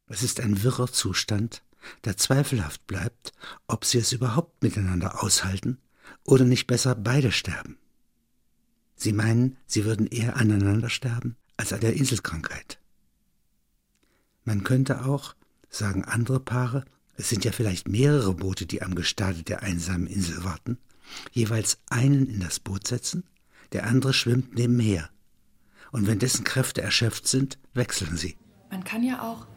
[0.08, 1.64] Es ist ein wirrer Zustand,
[2.04, 3.34] der zweifelhaft bleibt,
[3.68, 5.78] ob sie es überhaupt miteinander aushalten
[6.24, 7.78] oder nicht besser beide sterben.
[8.96, 12.80] Sie meinen, sie würden eher aneinander sterben als an der Inselkrankheit.
[14.44, 15.36] Man könnte auch,
[15.70, 20.44] sagen andere Paare, es sind ja vielleicht mehrere Boote, die am Gestade der einsamen Insel
[20.44, 20.78] warten,
[21.32, 23.24] jeweils einen in das Boot setzen,
[23.72, 25.10] der andere schwimmt nebenher.
[25.92, 28.36] Und wenn dessen Kräfte erschöpft sind, wechseln sie.
[28.70, 29.48] Man kann ja auch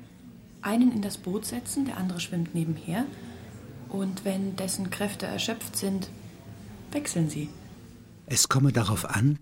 [0.63, 3.07] einen in das Boot setzen, der andere schwimmt nebenher.
[3.89, 6.11] Und wenn dessen Kräfte erschöpft sind,
[6.93, 7.49] wechseln sie.
[8.27, 9.39] Es komme darauf an,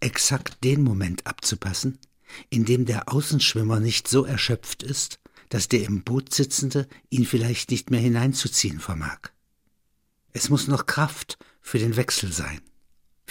[0.00, 1.98] exakt den Moment abzupassen,
[2.50, 7.70] in dem der Außenschwimmer nicht so erschöpft ist, dass der im Boot sitzende ihn vielleicht
[7.70, 9.18] nicht mehr hineinzuziehen vermag.
[10.32, 12.60] Es muss noch Kraft für den Wechsel sein.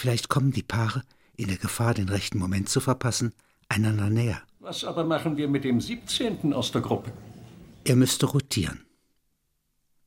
[0.02, 1.04] Vielleicht kommen die Paare,
[1.38, 3.36] in der Gefahr, den rechten Moment zu verpassen,
[3.70, 4.42] einander näher.
[4.60, 6.54] Was aber machen wir mit dem 17.
[6.54, 7.12] aus der Gruppe?
[7.84, 8.84] Er müsste rotieren.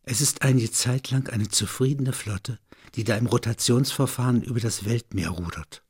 [0.03, 2.59] Es ist einige Zeit lang eine zufriedene Flotte,
[2.97, 5.85] die da im Rotationsverfahren über das Weltmeer rudert.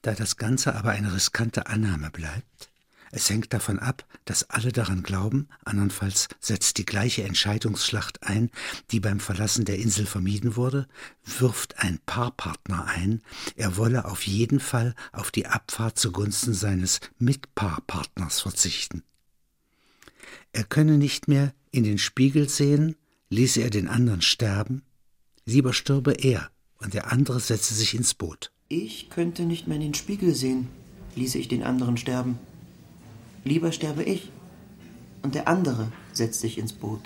[0.00, 2.69] Da das Ganze aber eine riskante Annahme bleibt,
[3.12, 8.50] es hängt davon ab, dass alle daran glauben, andernfalls setzt die gleiche Entscheidungsschlacht ein,
[8.92, 10.86] die beim Verlassen der Insel vermieden wurde,
[11.24, 13.22] wirft ein Paarpartner ein,
[13.56, 19.02] er wolle auf jeden Fall auf die Abfahrt zugunsten seines Mitpaarpartners verzichten.
[20.52, 22.94] Er könne nicht mehr in den Spiegel sehen,
[23.28, 24.82] ließe er den anderen sterben,
[25.44, 28.52] lieber stürbe er und der andere setze sich ins Boot.
[28.68, 30.68] Ich könnte nicht mehr in den Spiegel sehen,
[31.16, 32.38] ließe ich den anderen sterben.
[33.44, 34.30] Lieber sterbe ich
[35.22, 37.00] und der andere setzt sich ins Boot.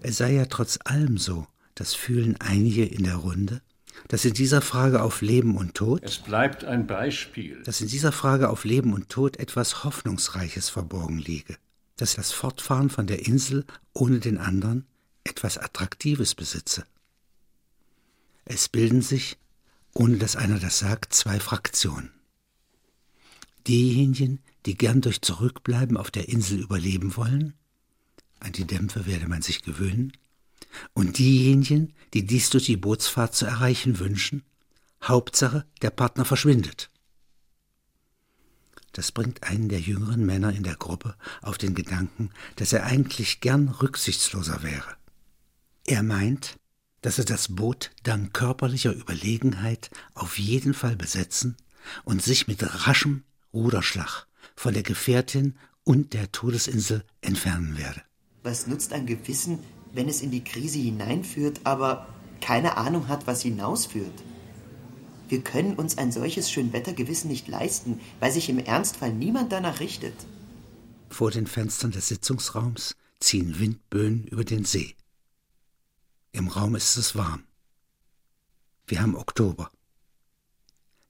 [0.00, 3.62] Es sei ja trotz allem so, das fühlen einige in der Runde,
[4.08, 7.62] dass in dieser Frage auf Leben und Tod Es bleibt ein Beispiel.
[7.64, 11.56] dass in dieser Frage auf Leben und Tod etwas Hoffnungsreiches verborgen liege,
[11.96, 14.86] dass das Fortfahren von der Insel ohne den anderen
[15.24, 16.84] etwas Attraktives besitze.
[18.44, 19.36] Es bilden sich,
[19.92, 22.10] ohne dass einer das sagt, zwei Fraktionen.
[23.66, 27.54] Diejenigen, die gern durch Zurückbleiben auf der Insel überleben wollen,
[28.40, 30.12] an die Dämpfe werde man sich gewöhnen,
[30.94, 34.44] und diejenigen, die dies durch die Bootsfahrt zu erreichen wünschen,
[35.02, 36.90] Hauptsache, der Partner verschwindet.
[38.92, 43.40] Das bringt einen der jüngeren Männer in der Gruppe auf den Gedanken, dass er eigentlich
[43.40, 44.96] gern rücksichtsloser wäre.
[45.86, 46.58] Er meint,
[47.02, 51.56] dass er das Boot dank körperlicher Überlegenheit auf jeden Fall besetzen
[52.04, 54.26] und sich mit raschem Ruderschlag
[54.60, 58.02] von der Gefährtin und der Todesinsel entfernen werde.
[58.42, 59.58] Was nutzt ein Gewissen,
[59.94, 62.06] wenn es in die Krise hineinführt, aber
[62.42, 64.12] keine Ahnung hat, was hinausführt?
[65.30, 70.14] Wir können uns ein solches Schönwettergewissen nicht leisten, weil sich im Ernstfall niemand danach richtet.
[71.08, 74.94] Vor den Fenstern des Sitzungsraums ziehen Windböen über den See.
[76.32, 77.44] Im Raum ist es warm.
[78.86, 79.70] Wir haben Oktober.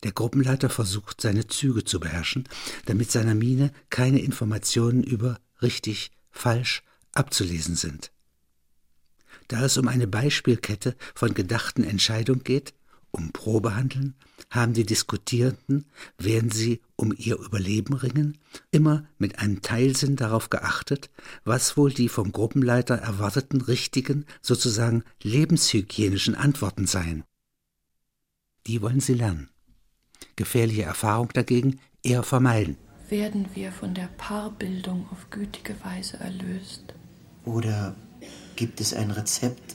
[0.03, 2.49] Der Gruppenleiter versucht, seine Züge zu beherrschen,
[2.87, 6.83] damit seiner Miene keine Informationen über richtig, falsch
[7.13, 8.13] abzulesen sind.
[9.49, 12.73] Da es um eine Beispielkette von gedachten Entscheidungen geht,
[13.11, 14.15] um Probehandeln,
[14.49, 15.87] haben die Diskutierenden,
[16.19, 18.39] während sie um ihr Überleben ringen,
[18.71, 21.11] immer mit einem Teilsinn darauf geachtet,
[21.45, 27.25] was wohl die vom Gruppenleiter erwarteten richtigen, sozusagen lebenshygienischen Antworten seien.
[28.67, 29.51] Die wollen sie lernen.
[30.37, 32.77] Gefährliche Erfahrung dagegen eher vermeiden.
[33.09, 36.95] Werden wir von der Paarbildung auf gütige Weise erlöst?
[37.45, 37.97] Oder
[38.57, 39.75] gibt es ein Rezept,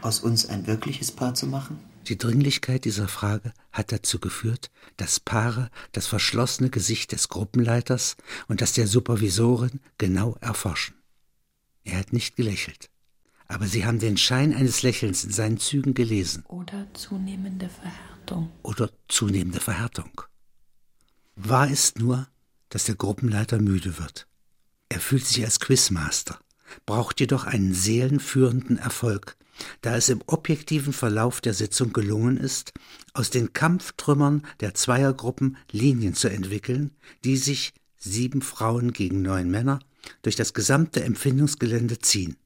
[0.00, 1.78] aus uns ein wirkliches Paar zu machen?
[2.08, 8.16] Die Dringlichkeit dieser Frage hat dazu geführt, dass Paare das verschlossene Gesicht des Gruppenleiters
[8.48, 10.96] und das der Supervisorin genau erforschen.
[11.84, 12.90] Er hat nicht gelächelt,
[13.46, 16.44] aber sie haben den Schein eines Lächelns in seinen Zügen gelesen.
[16.48, 18.11] Oder zunehmende Verhärtung.
[18.62, 20.22] Oder zunehmende Verhärtung.
[21.36, 22.28] Wahr ist nur,
[22.68, 24.26] dass der Gruppenleiter müde wird.
[24.88, 26.38] Er fühlt sich als Quizmaster,
[26.86, 29.36] braucht jedoch einen seelenführenden Erfolg,
[29.80, 32.72] da es im objektiven Verlauf der Sitzung gelungen ist,
[33.14, 36.90] aus den Kampftrümmern der Zweiergruppen Linien zu entwickeln,
[37.24, 39.78] die sich sieben Frauen gegen neun Männer
[40.22, 42.36] durch das gesamte Empfindungsgelände ziehen.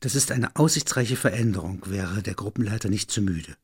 [0.00, 3.56] Das ist eine aussichtsreiche Veränderung, wäre der Gruppenleiter nicht zu müde.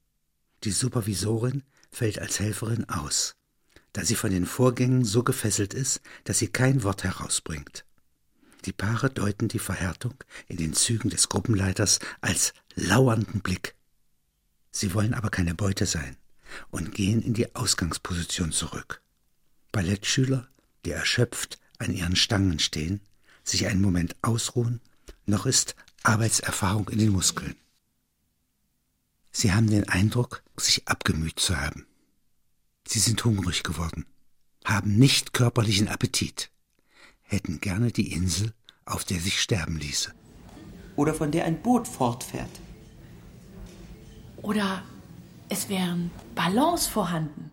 [0.64, 3.36] Die Supervisorin fällt als Helferin aus,
[3.92, 7.84] da sie von den Vorgängen so gefesselt ist, dass sie kein Wort herausbringt.
[8.64, 10.14] Die Paare deuten die Verhärtung
[10.48, 13.74] in den Zügen des Gruppenleiters als lauernden Blick.
[14.70, 16.16] Sie wollen aber keine Beute sein
[16.70, 19.00] und gehen in die Ausgangsposition zurück.
[19.70, 20.48] Ballettschüler,
[20.84, 23.00] die erschöpft an ihren Stangen stehen,
[23.44, 24.80] sich einen Moment ausruhen,
[25.26, 27.54] noch ist Arbeitserfahrung in den Muskeln.
[29.40, 31.86] Sie haben den Eindruck, sich abgemüht zu haben.
[32.88, 34.04] Sie sind hungrig geworden,
[34.64, 36.50] haben nicht körperlichen Appetit
[37.22, 38.52] hätten gerne die Insel,
[38.84, 40.12] auf der sich sterben ließe.
[40.96, 42.50] Oder von der ein Boot fortfährt.
[44.38, 44.82] Oder
[45.48, 47.52] es wären Ballons vorhanden.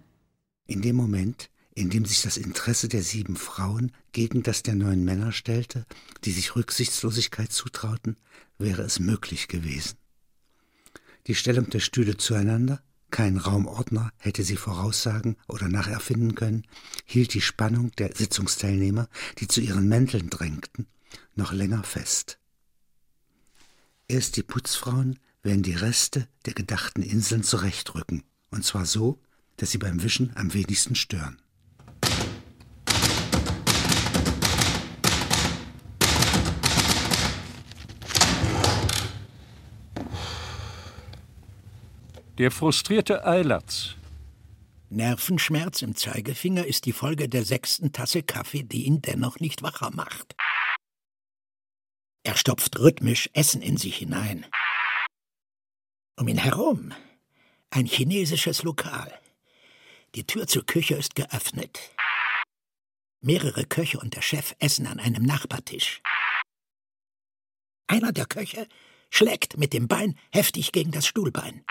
[0.65, 5.03] In dem Moment, in dem sich das Interesse der sieben Frauen gegen das der neun
[5.03, 5.85] Männer stellte,
[6.23, 8.17] die sich Rücksichtslosigkeit zutrauten,
[8.57, 9.97] wäre es möglich gewesen.
[11.27, 16.67] Die Stellung der Stühle zueinander, kein Raumordner hätte sie voraussagen oder nacherfinden können,
[17.05, 19.07] hielt die Spannung der Sitzungsteilnehmer,
[19.39, 20.87] die zu ihren Mänteln drängten,
[21.35, 22.39] noch länger fest.
[24.07, 29.21] Erst die Putzfrauen werden die Reste der gedachten Inseln zurechtrücken, und zwar so,
[29.57, 31.41] dass sie beim Wischen am wenigsten stören.
[42.37, 43.95] Der frustrierte Eilatz.
[44.89, 49.89] Nervenschmerz im Zeigefinger ist die Folge der sechsten Tasse Kaffee, die ihn dennoch nicht wacher
[49.91, 50.35] macht.
[52.23, 54.45] Er stopft rhythmisch Essen in sich hinein.
[56.17, 56.93] Um ihn herum
[57.69, 59.17] ein chinesisches Lokal.
[60.15, 61.79] Die Tür zur Küche ist geöffnet.
[63.21, 66.01] Mehrere Köche und der Chef essen an einem Nachbartisch.
[67.87, 68.67] Einer der Köche
[69.09, 71.65] schlägt mit dem Bein heftig gegen das Stuhlbein.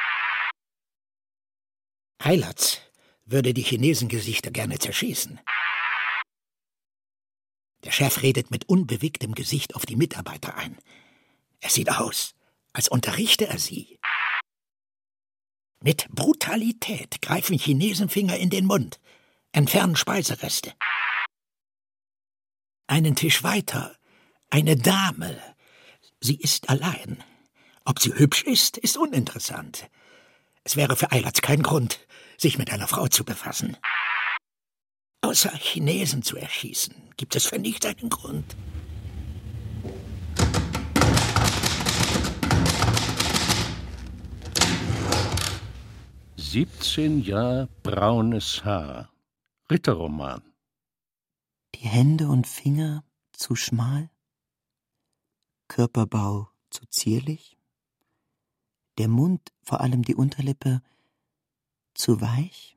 [2.24, 2.80] Heilatz
[3.26, 5.40] würde die Chinesengesichter gerne zerschießen.
[7.84, 10.78] Der Chef redet mit unbewegtem Gesicht auf die Mitarbeiter ein.
[11.60, 12.34] Es sieht aus,
[12.72, 13.98] als unterrichte er sie.
[15.82, 19.00] Mit Brutalität greifen Chinesenfinger in den Mund,
[19.52, 20.72] entfernen Speisereste.
[22.86, 23.98] Einen Tisch weiter,
[24.48, 25.38] eine Dame.
[26.20, 27.22] Sie ist allein.
[27.84, 29.90] Ob sie hübsch ist, ist uninteressant.
[30.66, 32.06] Es wäre für Eilatz kein Grund,
[32.38, 33.76] sich mit einer Frau zu befassen.
[35.20, 38.56] Außer Chinesen zu erschießen, gibt es für nichts einen Grund.
[46.36, 49.12] Siebzehn Jahre braunes Haar.
[49.70, 50.42] Ritterroman.
[51.74, 54.08] Die Hände und Finger zu schmal,
[55.68, 57.58] Körperbau zu zierlich,
[58.98, 60.82] der Mund, vor allem die Unterlippe,
[61.94, 62.76] zu weich?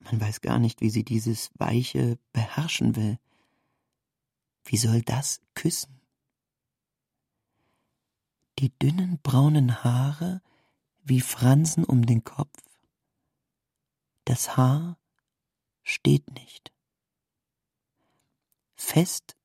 [0.00, 3.18] Man weiß gar nicht, wie sie dieses Weiche beherrschen will.
[4.64, 6.00] Wie soll das küssen?
[8.58, 10.42] Die dünnen braunen Haare
[11.02, 12.62] wie Fransen um den Kopf.
[14.24, 14.98] Das Haar
[15.82, 16.72] steht nicht.
[18.76, 19.36] Fest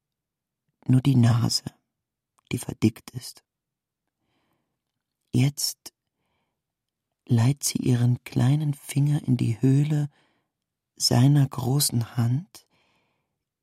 [0.86, 1.64] nur die Nase,
[2.52, 3.44] die verdickt ist.
[5.32, 5.94] Jetzt
[7.28, 10.10] leiht sie ihren kleinen Finger in die Höhle
[10.96, 12.68] seiner großen Hand,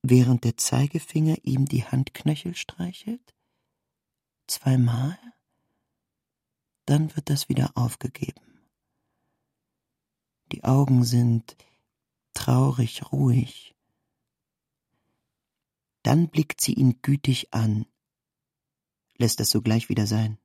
[0.02, 3.34] während der Zeigefinger ihm die Handknöchel streichelt?
[4.46, 5.18] Zweimal?
[6.86, 8.42] Dann wird das wieder aufgegeben.
[10.52, 11.56] Die Augen sind
[12.34, 13.74] traurig ruhig.
[16.02, 17.86] Dann blickt sie ihn gütig an,
[19.16, 20.38] lässt das sogleich wieder sein.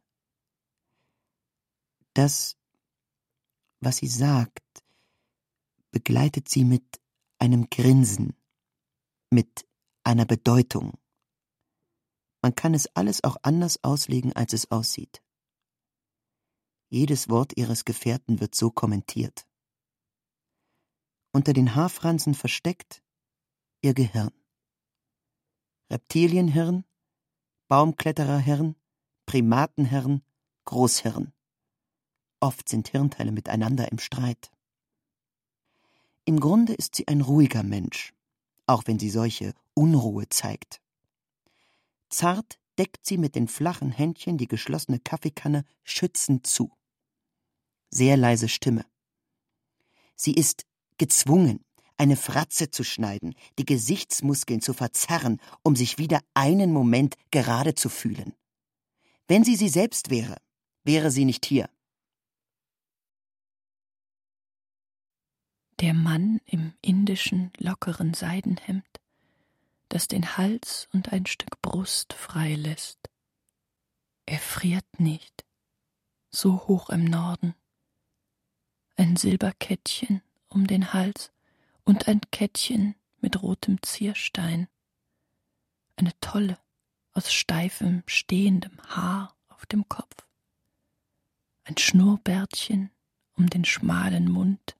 [2.13, 2.58] Das,
[3.81, 4.83] was sie sagt,
[5.91, 7.01] begleitet sie mit
[7.39, 8.35] einem Grinsen,
[9.29, 9.65] mit
[10.03, 10.97] einer Bedeutung.
[12.41, 15.21] Man kann es alles auch anders auslegen, als es aussieht.
[16.89, 19.47] Jedes Wort ihres Gefährten wird so kommentiert.
[21.31, 23.03] Unter den Haarfransen versteckt
[23.81, 24.31] ihr Gehirn.
[25.91, 26.85] Reptilienhirn,
[27.67, 28.75] Baumklettererhirn,
[29.25, 30.23] Primatenhirn,
[30.65, 31.33] Großhirn.
[32.39, 34.51] Oft sind Hirnteile miteinander im Streit.
[36.25, 38.13] Im Grunde ist sie ein ruhiger Mensch,
[38.65, 40.81] auch wenn sie solche Unruhe zeigt.
[42.09, 46.71] Zart deckt sie mit den flachen Händchen die geschlossene Kaffeekanne schützend zu.
[47.89, 48.85] Sehr leise Stimme.
[50.15, 50.65] Sie ist
[50.97, 51.63] gezwungen,
[51.97, 57.89] eine Fratze zu schneiden, die Gesichtsmuskeln zu verzerren, um sich wieder einen Moment gerade zu
[57.89, 58.33] fühlen.
[59.27, 60.37] Wenn sie sie selbst wäre,
[60.83, 61.69] wäre sie nicht hier.
[65.79, 68.99] Der Mann im indischen, lockeren Seidenhemd,
[69.87, 72.99] das den Hals und ein Stück Brust frei lässt.
[74.25, 75.45] Er friert nicht,
[76.31, 77.55] so hoch im Norden.
[78.97, 81.31] Ein Silberkettchen um den Hals
[81.85, 84.67] und ein Kettchen mit rotem Zierstein.
[85.95, 86.59] Eine tolle,
[87.13, 90.27] aus steifem, stehendem Haar auf dem Kopf.
[91.63, 92.91] Ein Schnurrbärtchen
[93.35, 94.75] um den schmalen Mund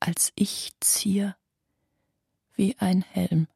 [0.00, 1.36] als ich zier,
[2.54, 3.46] wie ein Helm,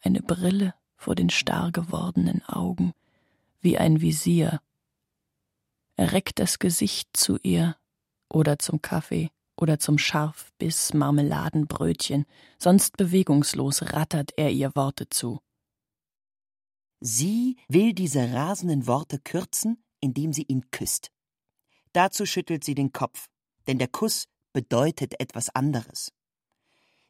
[0.00, 2.92] eine Brille vor den starr gewordenen Augen,
[3.60, 4.60] wie ein Visier.
[5.96, 7.76] Er reckt das Gesicht zu ihr
[8.28, 12.24] oder zum Kaffee oder zum Scharfbiss Marmeladenbrötchen,
[12.58, 15.40] sonst bewegungslos rattert er ihr Worte zu.
[17.00, 21.10] Sie will diese rasenden Worte kürzen, indem sie ihn küsst.
[21.92, 23.28] Dazu schüttelt sie den Kopf,
[23.66, 26.12] denn der Kuss bedeutet etwas anderes.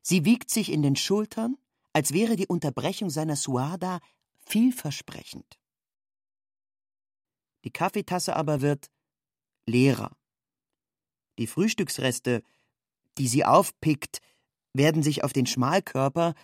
[0.03, 1.57] Sie wiegt sich in den Schultern,
[1.93, 4.01] als wäre die Unterbrechung seiner Suada
[4.45, 5.59] vielversprechend.
[7.63, 8.91] Die Kaffeetasse aber wird
[9.67, 10.17] leerer.
[11.39, 12.43] Die Frühstücksreste,
[13.19, 14.21] die sie aufpickt,
[14.73, 16.35] werden sich auf den Schmalkörper,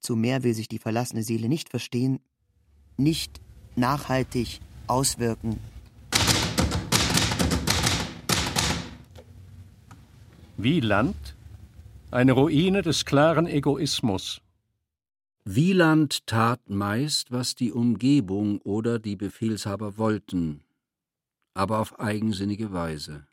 [0.00, 2.20] zu mehr will sich die verlassene Seele nicht verstehen,
[2.96, 3.40] nicht
[3.74, 5.58] nachhaltig auswirken
[10.60, 11.36] Wieland,
[12.10, 14.42] eine Ruine des klaren Egoismus.
[15.44, 20.64] Wieland tat meist, was die Umgebung oder die Befehlshaber wollten,
[21.54, 23.28] aber auf eigensinnige Weise.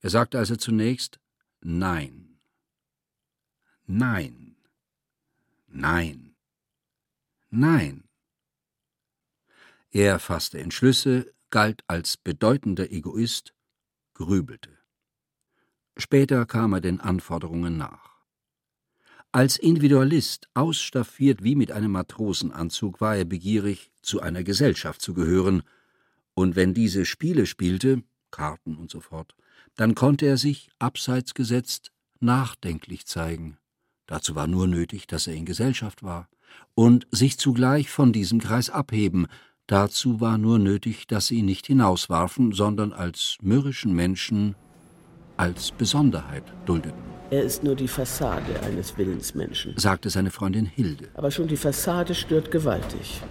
[0.00, 1.20] Er sagte also zunächst
[1.60, 2.40] Nein.
[3.86, 4.56] Nein.
[5.68, 6.34] Nein.
[7.50, 8.02] Nein.
[9.92, 13.54] Er fasste Entschlüsse, galt als bedeutender Egoist,
[14.14, 14.81] grübelte.
[15.96, 18.12] Später kam er den Anforderungen nach.
[19.30, 25.62] Als Individualist, ausstaffiert wie mit einem Matrosenanzug, war er begierig, zu einer Gesellschaft zu gehören,
[26.34, 29.34] und wenn diese Spiele spielte, Karten und so fort,
[29.76, 33.58] dann konnte er sich, abseits gesetzt, nachdenklich zeigen.
[34.06, 36.28] Dazu war nur nötig, dass er in Gesellschaft war,
[36.74, 39.26] und sich zugleich von diesem Kreis abheben,
[39.66, 44.56] dazu war nur nötig, dass sie ihn nicht hinauswarfen, sondern als mürrischen Menschen
[45.36, 47.02] als Besonderheit duldeten.
[47.30, 51.08] Er ist nur die Fassade eines Willensmenschen, sagte seine Freundin Hilde.
[51.14, 53.22] Aber schon die Fassade stört gewaltig.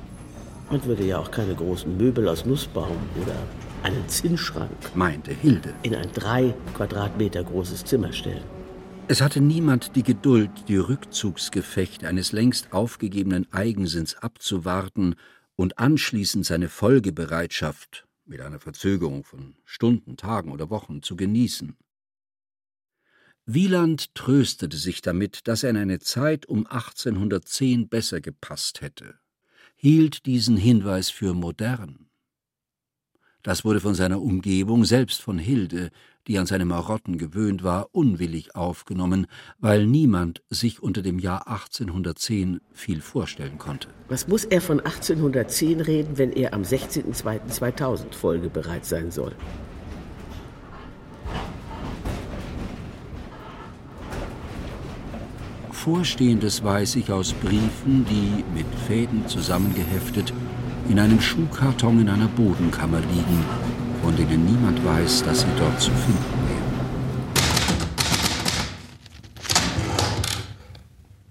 [0.71, 3.35] Man würde ja auch keine großen Möbel aus Nussbaum oder
[3.83, 8.43] einen Zinnschrank, meinte Hilde, in ein drei Quadratmeter großes Zimmer stellen.
[9.07, 15.15] Es hatte niemand die Geduld, die Rückzugsgefechte eines längst aufgegebenen Eigensinns abzuwarten
[15.55, 21.75] und anschließend seine Folgebereitschaft mit einer Verzögerung von Stunden, Tagen oder Wochen zu genießen.
[23.45, 29.15] Wieland tröstete sich damit, dass er in eine Zeit um 1810 besser gepasst hätte,
[29.75, 32.07] hielt diesen Hinweis für modern.
[33.43, 35.89] Das wurde von seiner Umgebung, selbst von Hilde,
[36.27, 39.25] die an seine Marotten gewöhnt war, unwillig aufgenommen,
[39.57, 43.87] weil niemand sich unter dem Jahr 1810 viel vorstellen konnte.
[44.07, 49.35] Was muss er von 1810 reden, wenn er am 16.02.2000 folgebereit sein soll?
[55.83, 60.31] Vorstehendes weiß ich aus Briefen, die mit Fäden zusammengeheftet
[60.87, 63.43] in einem Schuhkarton in einer Bodenkammer liegen,
[64.03, 66.61] von denen niemand weiß, dass sie dort zu finden wären.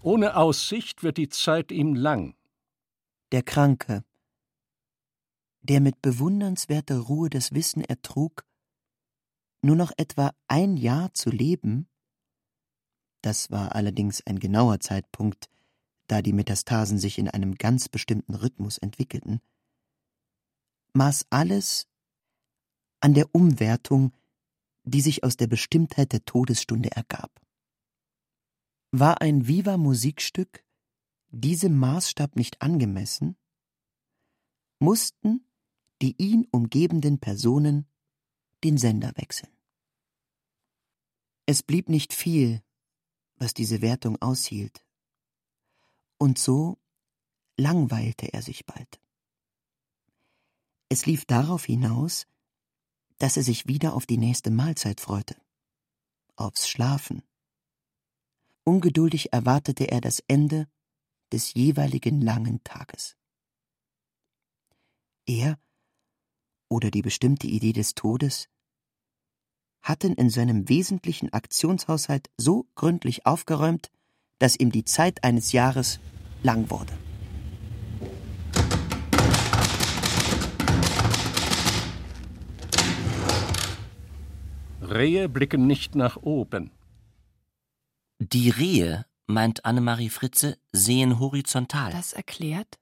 [0.03, 2.35] Ohne Aussicht wird die Zeit ihm lang.
[3.31, 4.03] Der Kranke,
[5.63, 8.45] der mit bewundernswerter Ruhe das Wissen ertrug,
[9.63, 11.87] nur noch etwa ein Jahr zu leben,
[13.23, 15.49] das war allerdings ein genauer Zeitpunkt,
[16.07, 19.41] da die Metastasen sich in einem ganz bestimmten Rhythmus entwickelten,
[20.93, 21.87] maß alles
[23.01, 24.13] an der Umwertung,
[24.85, 27.31] die sich aus der Bestimmtheit der Todesstunde ergab.
[28.91, 30.65] War ein Viva Musikstück
[31.31, 33.37] diesem Maßstab nicht angemessen,
[34.81, 35.47] mussten
[36.03, 37.87] die ihn umgebenden Personen
[38.65, 39.53] den Sender wechseln.
[41.47, 42.63] Es blieb nicht viel,
[43.41, 44.85] was diese Wertung aushielt,
[46.19, 46.79] und so
[47.57, 49.01] langweilte er sich bald.
[50.91, 52.27] Es lief darauf hinaus,
[53.19, 55.37] dass er sich wieder auf die nächste Mahlzeit freute,
[56.37, 57.23] aufs Schlafen.
[58.65, 60.69] Ungeduldig erwartete er das Ende
[61.33, 63.17] des jeweiligen langen Tages.
[65.27, 65.59] Er
[66.69, 68.49] oder die bestimmte Idee des Todes
[69.83, 73.91] hatten in seinem wesentlichen Aktionshaushalt so gründlich aufgeräumt,
[74.39, 76.01] dass ihm die Zeit eines Jahres
[76.43, 76.93] lang wurde.
[84.83, 86.73] Rehe blicken nicht nach oben.
[88.19, 91.93] Die Rehe, meint Annemarie Fritze, sehen horizontal.
[91.93, 92.79] Das erklärt,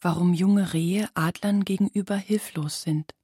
[0.00, 3.14] warum junge Rehe Adlern gegenüber hilflos sind.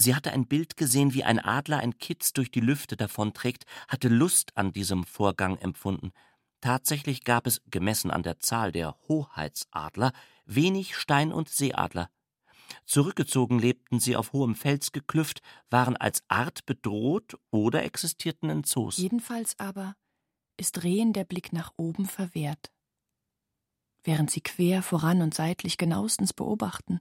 [0.00, 4.08] Sie hatte ein Bild gesehen, wie ein Adler ein Kitz durch die Lüfte davonträgt, hatte
[4.08, 6.12] Lust an diesem Vorgang empfunden.
[6.60, 10.12] Tatsächlich gab es, gemessen an der Zahl der Hoheitsadler,
[10.44, 12.10] wenig Stein- und Seeadler.
[12.84, 15.40] Zurückgezogen lebten sie auf hohem Felsgeklüft,
[15.70, 18.98] waren als Art bedroht oder existierten in Zoos.
[18.98, 19.94] Jedenfalls aber
[20.56, 22.70] ist Rehen der Blick nach oben verwehrt.
[24.04, 27.00] Während sie quer voran und seitlich genauestens beobachten,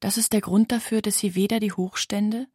[0.00, 2.48] das ist der Grund dafür, dass sie weder die Hochstände,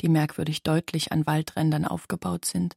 [0.00, 2.76] die merkwürdig deutlich an Waldrändern aufgebaut sind,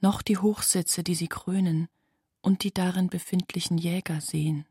[0.00, 1.88] noch die Hochsitze, die sie krönen,
[2.42, 4.66] und die darin befindlichen Jäger sehen.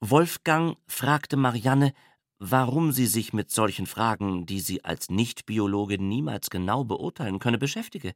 [0.00, 1.92] Wolfgang fragte Marianne,
[2.38, 8.14] warum sie sich mit solchen Fragen, die sie als Nichtbiologin niemals genau beurteilen könne, beschäftige.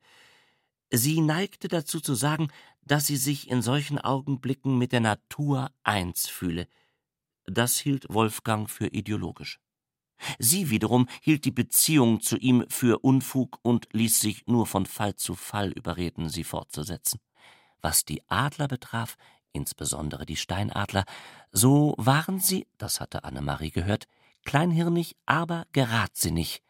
[0.90, 2.48] Sie neigte dazu zu sagen,
[2.82, 6.68] dass sie sich in solchen Augenblicken mit der Natur eins fühle.
[7.44, 9.58] Das hielt Wolfgang für ideologisch.
[10.38, 15.16] Sie wiederum hielt die Beziehung zu ihm für Unfug und ließ sich nur von Fall
[15.16, 17.20] zu Fall überreden, sie fortzusetzen.
[17.82, 19.16] Was die Adler betraf,
[19.52, 21.04] insbesondere die Steinadler,
[21.52, 24.06] so waren sie, das hatte Annemarie gehört,
[24.44, 26.62] kleinhirnig, aber geradsinnig.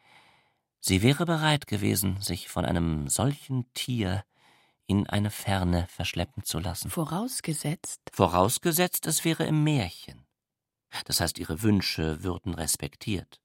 [0.79, 4.23] Sie wäre bereit gewesen, sich von einem solchen Tier
[4.87, 6.89] in eine Ferne verschleppen zu lassen.
[6.89, 8.01] Vorausgesetzt?
[8.11, 10.24] Vorausgesetzt, es wäre im Märchen.
[11.05, 13.41] Das heißt, ihre Wünsche würden respektiert.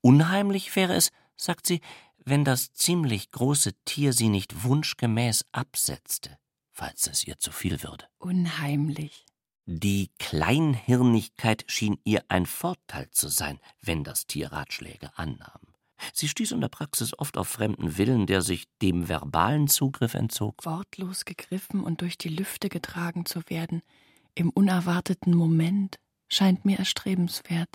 [0.00, 1.80] Unheimlich wäre es, sagt sie,
[2.24, 6.38] wenn das ziemlich große Tier sie nicht wunschgemäß absetzte,
[6.70, 8.06] falls es ihr zu viel würde.
[8.18, 9.26] Unheimlich.
[9.66, 15.60] Die Kleinhirnigkeit schien ihr ein Vorteil zu sein, wenn das Tier Ratschläge annahm.
[16.12, 20.64] Sie stieß in der Praxis oft auf fremden Willen, der sich dem verbalen Zugriff entzog.
[20.64, 23.82] Wortlos gegriffen und durch die Lüfte getragen zu werden,
[24.34, 25.98] im unerwarteten Moment,
[26.30, 27.68] scheint mir erstrebenswert.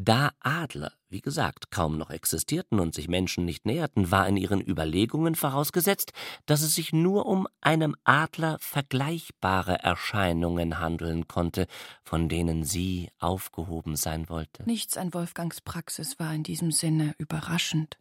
[0.00, 4.60] Da Adler, wie gesagt, kaum noch existierten und sich Menschen nicht näherten, war in ihren
[4.60, 6.12] Überlegungen vorausgesetzt,
[6.46, 11.66] dass es sich nur um einem Adler vergleichbare Erscheinungen handeln konnte,
[12.04, 14.62] von denen sie aufgehoben sein wollte.
[14.62, 17.98] Nichts an Wolfgangs Praxis war in diesem Sinne überraschend.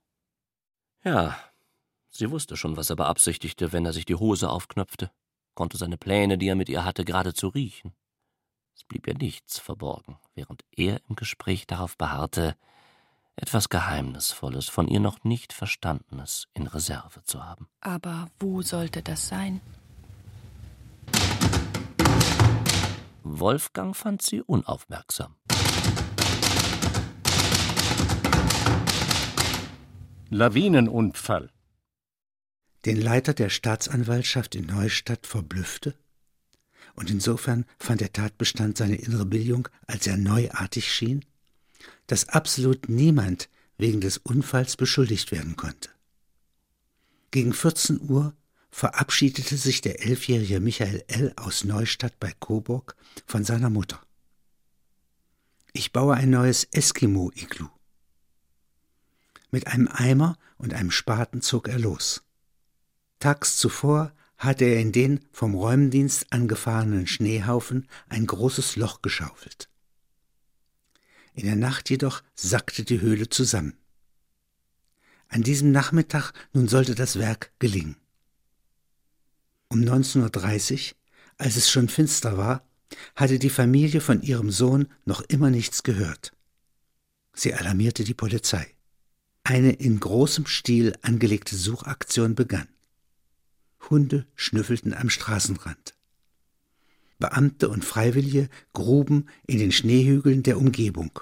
[1.04, 1.36] Ja,
[2.10, 5.10] sie wusste schon, was er beabsichtigte, wenn er sich die Hose aufknöpfte,
[5.56, 7.96] konnte seine Pläne, die er mit ihr hatte, geradezu riechen.
[8.78, 12.56] Es blieb ihr nichts verborgen, während er im Gespräch darauf beharrte,
[13.36, 17.68] etwas Geheimnisvolles, von ihr noch nicht Verstandenes in Reserve zu haben.
[17.82, 19.62] Aber wo sollte das sein?
[23.24, 25.36] Wolfgang fand sie unaufmerksam.
[30.30, 31.50] Lawinenunfall.
[32.86, 35.96] Den Leiter der Staatsanwaltschaft in Neustadt verblüffte
[36.98, 41.24] und insofern fand der Tatbestand seine innere Bildung, als er neuartig schien,
[42.08, 45.90] dass absolut niemand wegen des Unfalls beschuldigt werden konnte.
[47.32, 48.34] Gegen 14 Uhr
[48.72, 51.34] verabschiedete sich der elfjährige Michael L.
[51.36, 52.96] aus Neustadt bei Coburg
[53.28, 54.02] von seiner Mutter.
[55.74, 57.68] Ich baue ein neues Eskimo-Iglu.
[59.52, 62.24] Mit einem Eimer und einem Spaten zog er los.
[63.20, 69.70] Tags zuvor hatte er in den vom Räumdienst angefahrenen Schneehaufen ein großes Loch geschaufelt.
[71.34, 73.78] In der Nacht jedoch sackte die Höhle zusammen.
[75.30, 77.98] An diesem Nachmittag nun sollte das Werk gelingen.
[79.70, 80.96] Um 19.30 Uhr,
[81.38, 82.66] als es schon finster war,
[83.16, 86.32] hatte die Familie von ihrem Sohn noch immer nichts gehört.
[87.34, 88.74] Sie alarmierte die Polizei.
[89.44, 92.68] Eine in großem Stil angelegte Suchaktion begann.
[93.90, 95.96] Hunde schnüffelten am Straßenrand.
[97.20, 101.20] Beamte und Freiwillige gruben in den Schneehügeln der Umgebung.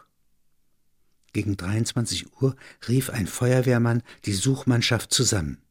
[1.34, 2.56] Gegen 23 Uhr
[2.88, 5.62] rief ein Feuerwehrmann die Suchmannschaft zusammen.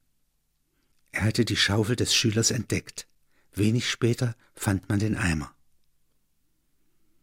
[1.12, 3.07] Er hatte die Schaufel des Schülers entdeckt.
[3.53, 5.55] Wenig später fand man den Eimer.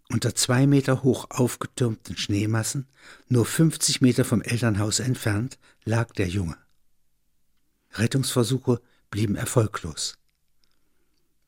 [0.09, 2.87] Unter zwei Meter hoch aufgetürmten Schneemassen,
[3.29, 6.57] nur 50 Meter vom Elternhaus entfernt, lag der Junge.
[7.93, 8.81] Rettungsversuche
[9.11, 10.17] blieben erfolglos.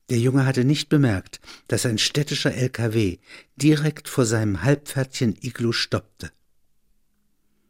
[0.10, 3.18] Der Junge hatte nicht bemerkt, dass ein städtischer LKW
[3.56, 6.32] direkt vor seinem halbfertigen Iglu stoppte.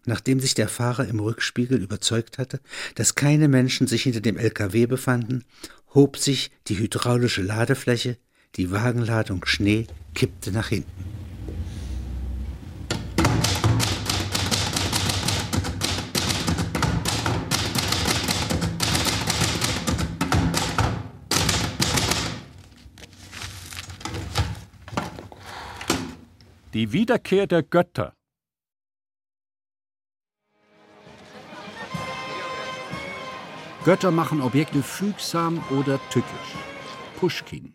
[0.06, 2.60] Nachdem sich der Fahrer im Rückspiegel überzeugt hatte,
[2.96, 5.46] dass keine Menschen sich hinter dem LKW befanden,
[5.94, 8.18] hob sich die hydraulische Ladefläche,
[8.56, 11.22] die Wagenladung Schnee kippte nach hinten.
[26.74, 28.15] Die Wiederkehr der Götter.
[33.86, 36.55] Götter machen Objekte fügsam oder tückisch.
[37.19, 37.71] Pushkin.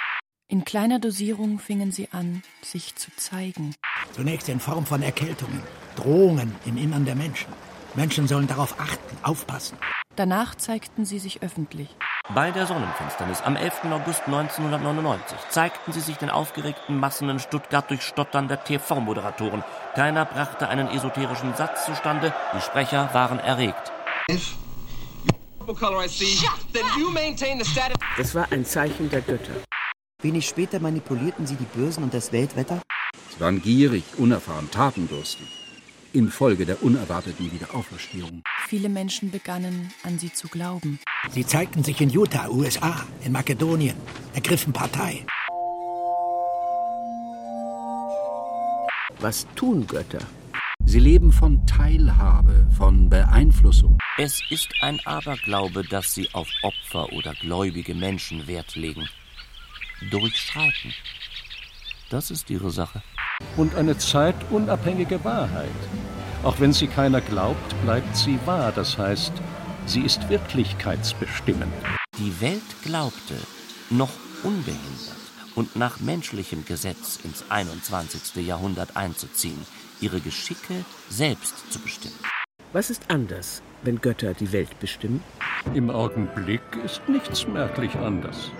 [0.49, 3.77] In kleiner Dosierung fingen sie an, sich zu zeigen.
[4.15, 5.63] Zunächst in Form von Erkältungen,
[5.95, 7.53] Drohungen im Innern der Menschen.
[7.95, 9.79] Menschen sollen darauf achten, aufpassen.
[10.19, 11.89] Danach zeigten sie sich öffentlich.
[12.35, 13.85] Bei der Sonnenfinsternis am 11.
[13.85, 19.63] August 1999 zeigten sie sich den aufgeregten Massen in Stuttgart durch Stottern der TV-Moderatoren.
[19.95, 23.93] Keiner brachte einen esoterischen Satz zustande, die Sprecher waren erregt.
[28.17, 29.55] Das war ein Zeichen der Götter.
[30.21, 32.83] Wenig später manipulierten sie die Börsen und das Weltwetter.
[33.31, 35.58] Sie waren gierig, unerfahren, tatendurstig.
[36.13, 38.43] Infolge der unerwarteten Wiederauferstehung.
[38.67, 40.99] Viele Menschen begannen, an sie zu glauben.
[41.31, 43.97] Sie zeigten sich in Utah, USA, in Makedonien,
[44.35, 45.25] ergriffen Partei.
[49.21, 50.25] Was tun Götter?
[50.85, 53.99] Sie leben von Teilhabe, von Beeinflussung.
[54.17, 59.09] Es ist ein Aberglaube, dass sie auf Opfer oder gläubige Menschen Wert legen.
[60.11, 60.95] Durchschreiten.
[62.11, 63.03] Das ist ihre Sache.
[63.59, 65.69] Und eine zeitunabhängige Wahrheit.
[66.45, 68.73] Auch wenn sie keiner glaubt, bleibt sie wahr.
[68.75, 69.33] Das heißt,
[69.87, 71.73] sie ist wirklichkeitsbestimmend.
[72.19, 73.35] Die Welt glaubte,
[73.91, 74.11] noch
[74.45, 75.17] unbehindert
[75.57, 78.47] und nach menschlichem Gesetz ins 21.
[78.47, 79.67] Jahrhundert einzuziehen,
[80.01, 82.19] ihre Geschicke selbst zu bestimmen.
[82.73, 85.23] Was ist anders, wenn Götter die Welt bestimmen?
[85.75, 88.53] Im Augenblick ist nichts merklich anders.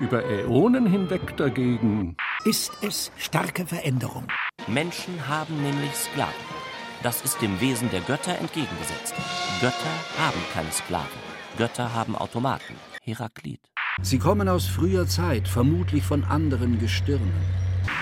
[0.00, 4.28] Über Äonen hinweg dagegen ist es starke Veränderung.
[4.68, 6.32] Menschen haben nämlich Sklaven.
[7.02, 9.14] Das ist dem Wesen der Götter entgegengesetzt.
[9.60, 11.18] Götter haben keine Sklaven.
[11.56, 12.74] Götter haben Automaten.
[13.02, 13.60] Heraklit.
[14.00, 17.32] Sie kommen aus früher Zeit, vermutlich von anderen Gestirnen.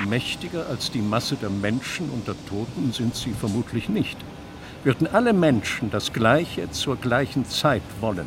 [0.06, 4.18] Mächtiger als die Masse der Menschen und der Toten sind sie vermutlich nicht.
[4.84, 8.26] Würden alle Menschen das Gleiche zur gleichen Zeit wollen,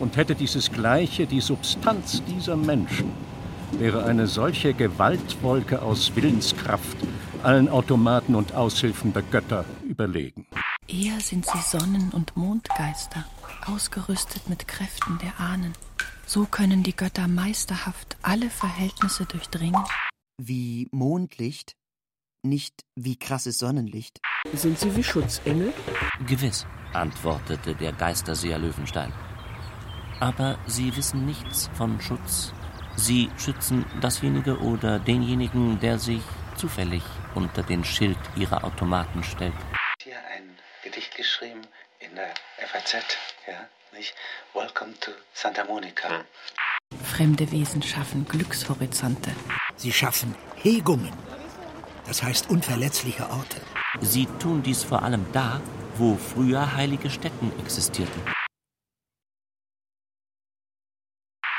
[0.00, 3.10] und hätte dieses Gleiche die Substanz dieser Menschen,
[3.72, 6.96] wäre eine solche Gewaltwolke aus Willenskraft
[7.42, 10.46] allen Automaten und Aushilfen der Götter überlegen.
[10.86, 13.24] Eher sind sie Sonnen- und Mondgeister,
[13.66, 15.74] ausgerüstet mit Kräften der Ahnen.
[16.26, 19.82] So können die Götter meisterhaft alle Verhältnisse durchdringen.
[20.40, 21.74] Wie Mondlicht,
[22.42, 24.20] nicht wie krasses Sonnenlicht.
[24.52, 25.72] Sind sie wie Schutzengel?
[26.26, 29.12] Gewiss, antwortete der Geisterseher Löwenstein.
[30.20, 32.52] Aber sie wissen nichts von Schutz.
[32.96, 36.22] Sie schützen dasjenige oder denjenigen, der sich
[36.56, 37.02] zufällig
[37.36, 39.54] unter den Schild ihrer Automaten stellt.
[40.02, 41.60] Hier ein Gedicht geschrieben
[42.00, 42.34] in der
[42.66, 42.94] FAZ,
[43.46, 44.12] ja, nicht?
[44.54, 46.24] Welcome to Santa Monica.
[47.04, 49.30] Fremde Wesen schaffen Glückshorizonte.
[49.76, 51.12] Sie schaffen Hegungen,
[52.08, 53.60] das heißt unverletzliche Orte.
[54.00, 55.60] Sie tun dies vor allem da,
[55.96, 58.37] wo früher heilige Stätten existierten.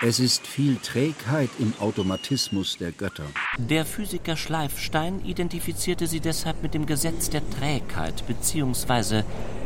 [0.02, 3.26] Es ist viel Trägheit im Automatismus der Götter.
[3.58, 9.24] Der Physiker Schleifstein identifizierte sie deshalb mit dem Gesetz der Trägheit bzw.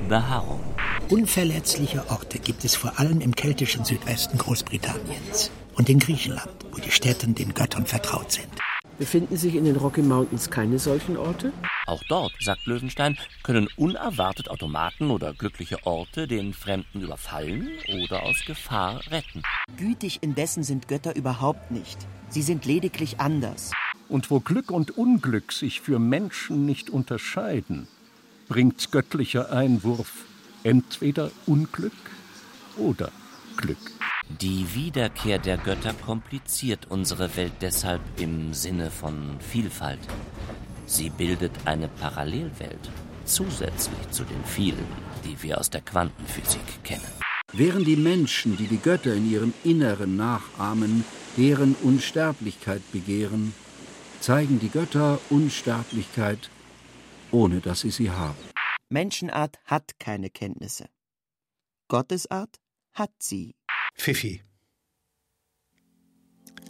[0.10, 0.62] Beharrung.
[1.10, 6.90] Unverletzliche Orte gibt es vor allem im keltischen Südwesten Großbritanniens und in Griechenland, wo die
[6.90, 8.50] Städten den Göttern vertraut sind.
[9.00, 11.52] Befinden sich in den Rocky Mountains keine solchen Orte?
[11.88, 17.70] Auch dort, sagt Löwenstein, können unerwartet Automaten oder glückliche Orte den Fremden überfallen
[18.04, 19.42] oder aus Gefahr retten.
[19.78, 21.98] Gütig indessen sind Götter überhaupt nicht.
[22.30, 23.72] Sie sind lediglich anders.
[24.10, 27.88] Und wo Glück und Unglück sich für Menschen nicht unterscheiden,
[28.48, 30.26] bringt göttlicher Einwurf
[30.64, 31.92] entweder Unglück
[32.78, 33.12] oder
[33.58, 33.93] Glück.
[34.30, 40.00] Die Wiederkehr der Götter kompliziert unsere Welt deshalb im Sinne von Vielfalt.
[40.86, 42.90] Sie bildet eine Parallelwelt,
[43.26, 44.86] zusätzlich zu den vielen,
[45.26, 47.08] die wir aus der Quantenphysik kennen.
[47.52, 51.04] Während die Menschen, die die Götter in ihrem Inneren nachahmen,
[51.38, 53.54] deren Unsterblichkeit begehren,
[54.20, 56.50] zeigen die Götter Unsterblichkeit,
[57.32, 58.38] ohne dass sie sie haben.
[58.90, 60.88] Menschenart hat keine Kenntnisse.
[61.90, 62.60] Gottesart
[62.94, 63.56] hat sie.
[63.94, 64.42] Fifi.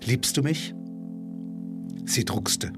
[0.02, 0.74] Liebst du mich?
[2.06, 2.74] Sie druckste.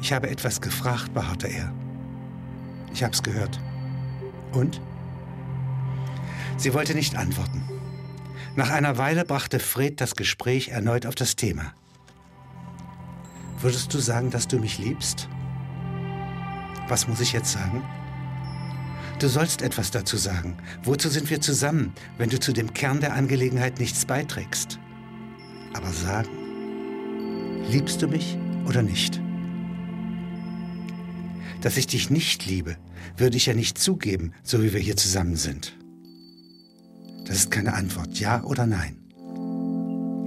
[0.00, 1.72] Ich habe etwas gefragt, beharrte er.
[2.92, 3.58] Ich hab's gehört.
[4.52, 4.80] Und?
[6.58, 7.62] Sie wollte nicht antworten.
[8.54, 11.72] Nach einer Weile brachte Fred das Gespräch erneut auf das Thema.
[13.58, 15.28] Würdest du sagen, dass du mich liebst?
[16.88, 17.82] Was muss ich jetzt sagen?
[19.22, 20.56] Du sollst etwas dazu sagen.
[20.82, 24.80] Wozu sind wir zusammen, wenn du zu dem Kern der Angelegenheit nichts beiträgst?
[25.74, 26.28] Aber sagen,
[27.70, 29.20] liebst du mich oder nicht?
[31.60, 32.76] Dass ich dich nicht liebe,
[33.16, 35.78] würde ich ja nicht zugeben, so wie wir hier zusammen sind.
[37.24, 38.96] Das ist keine Antwort, ja oder nein.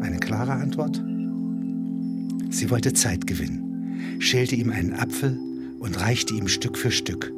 [0.01, 1.03] Eine klare Antwort?
[2.49, 5.37] Sie wollte Zeit gewinnen, schälte ihm einen Apfel
[5.81, 7.33] und reichte ihm Stück für Stück.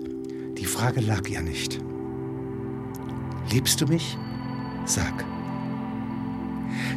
[0.57, 1.79] Die Frage lag ja nicht.
[3.51, 4.17] Liebst du mich?
[4.85, 5.25] Sag.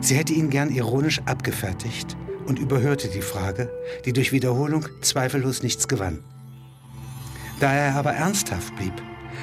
[0.01, 3.71] Sie hätte ihn gern ironisch abgefertigt und überhörte die Frage,
[4.05, 6.25] die durch Wiederholung zweifellos nichts gewann.
[7.61, 8.95] Da er aber ernsthaft blieb,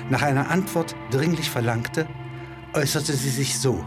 [0.10, 2.08] nach einer Antwort dringlich verlangte,
[2.74, 3.86] äußerte sie sich so.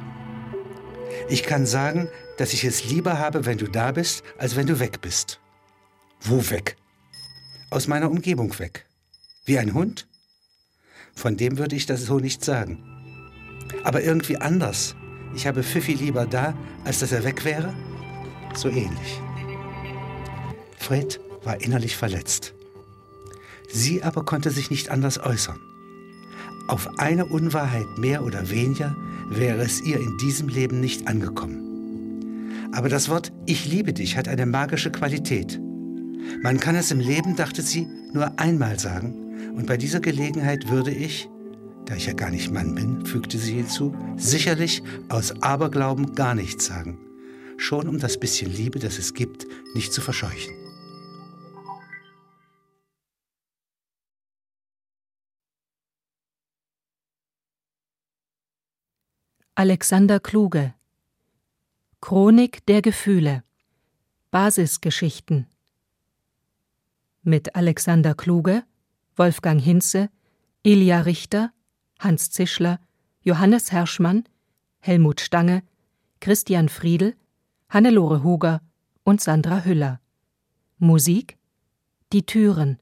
[1.28, 2.09] Ich kann sagen,
[2.39, 5.41] dass ich es lieber habe, wenn du da bist, als wenn du weg bist.
[6.20, 6.76] Wo weg?
[7.70, 8.87] Aus meiner Umgebung weg.
[9.45, 10.07] Wie ein Hund?
[11.20, 12.78] Von dem würde ich das so nicht sagen.
[13.84, 14.96] Aber irgendwie anders.
[15.34, 17.74] Ich habe Pfiffi lieber da, als dass er weg wäre?
[18.54, 19.20] So ähnlich.
[20.78, 22.54] Fred war innerlich verletzt.
[23.68, 25.60] Sie aber konnte sich nicht anders äußern.
[26.68, 28.96] Auf eine Unwahrheit mehr oder weniger
[29.28, 32.70] wäre es ihr in diesem Leben nicht angekommen.
[32.72, 35.60] Aber das Wort Ich liebe dich hat eine magische Qualität.
[36.42, 40.90] Man kann es im Leben, dachte sie, nur einmal sagen, und bei dieser Gelegenheit würde
[40.90, 41.28] ich,
[41.84, 46.66] da ich ja gar nicht Mann bin, fügte sie hinzu, sicherlich aus Aberglauben gar nichts
[46.66, 46.98] sagen,
[47.57, 50.55] schon um das bisschen Liebe, das es gibt, nicht zu verscheuchen.
[59.57, 60.72] Alexander Kluge.
[62.01, 63.44] Chronik der Gefühle.
[64.30, 65.48] Basisgeschichten.
[67.22, 68.64] Mit Alexander Kluge,
[69.16, 70.11] Wolfgang Hinze,
[70.64, 71.52] Elia Richter,
[71.98, 72.80] Hans Zischler,
[73.22, 74.24] Johannes Herschmann,
[74.80, 75.62] Helmut Stange,
[76.20, 77.16] Christian Friedel,
[77.68, 78.62] Hannelore Huger
[79.04, 80.00] und Sandra Hüller.
[80.78, 81.38] Musik
[82.12, 82.78] Die Türen.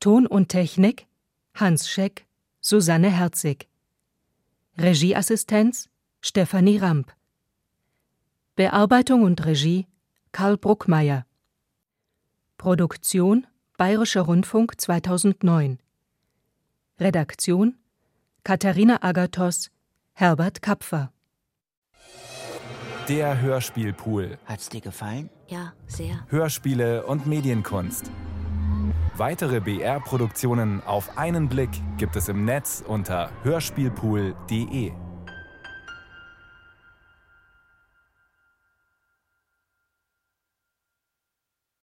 [0.00, 1.06] Ton und Technik
[1.54, 2.26] Hans Scheck,
[2.60, 3.68] Susanne Herzig.
[4.78, 5.90] Regieassistenz
[6.20, 7.14] Stefanie Ramp.
[8.54, 9.86] Bearbeitung und Regie
[10.30, 11.26] Karl Bruckmeier.
[12.56, 13.46] Produktion
[13.78, 15.78] Bayerischer Rundfunk 2009.
[17.00, 17.74] Redaktion
[18.44, 19.70] Katharina Agathos,
[20.12, 21.10] Herbert Kapfer.
[23.08, 24.38] Der Hörspielpool.
[24.44, 25.30] Hat's dir gefallen?
[25.48, 26.26] Ja, sehr.
[26.28, 28.10] Hörspiele und Medienkunst.
[29.16, 34.92] Weitere BR-Produktionen auf einen Blick gibt es im Netz unter hörspielpool.de.